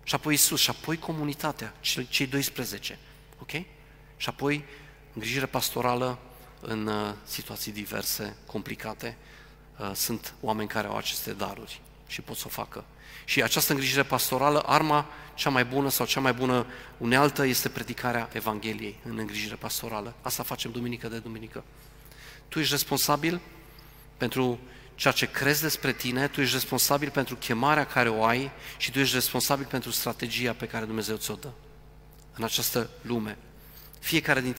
Și 0.02 0.14
apoi 0.14 0.34
Isus, 0.34 0.60
și 0.60 0.70
apoi 0.70 0.98
comunitatea, 0.98 1.74
cei 2.08 2.26
12. 2.26 2.98
Ok? 3.40 3.50
Și 4.16 4.28
apoi 4.28 4.64
îngrijire 5.12 5.46
pastorală 5.46 6.18
în 6.66 6.86
uh, 6.86 7.12
situații 7.24 7.72
diverse, 7.72 8.36
complicate, 8.46 9.16
uh, 9.78 9.90
sunt 9.94 10.34
oameni 10.40 10.68
care 10.68 10.86
au 10.86 10.96
aceste 10.96 11.32
daruri 11.32 11.80
și 12.06 12.20
pot 12.20 12.36
să 12.36 12.44
o 12.46 12.50
facă. 12.50 12.84
Și 13.24 13.42
această 13.42 13.72
îngrijire 13.72 14.02
pastorală, 14.02 14.58
arma 14.58 15.06
cea 15.34 15.50
mai 15.50 15.64
bună 15.64 15.88
sau 15.88 16.06
cea 16.06 16.20
mai 16.20 16.32
bună 16.32 16.66
unealtă 16.98 17.46
este 17.46 17.68
predicarea 17.68 18.28
Evangheliei 18.32 19.00
în 19.04 19.18
îngrijire 19.18 19.54
pastorală. 19.54 20.14
Asta 20.22 20.42
facem 20.42 20.70
duminică 20.70 21.08
de 21.08 21.18
duminică. 21.18 21.64
Tu 22.48 22.58
ești 22.58 22.72
responsabil 22.72 23.40
pentru 24.16 24.58
ceea 24.94 25.12
ce 25.12 25.30
crezi 25.30 25.62
despre 25.62 25.92
tine, 25.92 26.28
tu 26.28 26.40
ești 26.40 26.54
responsabil 26.54 27.10
pentru 27.10 27.36
chemarea 27.36 27.86
care 27.86 28.08
o 28.08 28.24
ai 28.24 28.50
și 28.76 28.90
tu 28.90 28.98
ești 28.98 29.14
responsabil 29.14 29.66
pentru 29.66 29.90
strategia 29.90 30.52
pe 30.52 30.66
care 30.66 30.84
Dumnezeu 30.84 31.16
ți-o 31.16 31.34
dă 31.34 31.50
în 32.36 32.44
această 32.44 32.90
lume. 33.00 33.38
Fiecare 33.98 34.40
dintre 34.40 34.54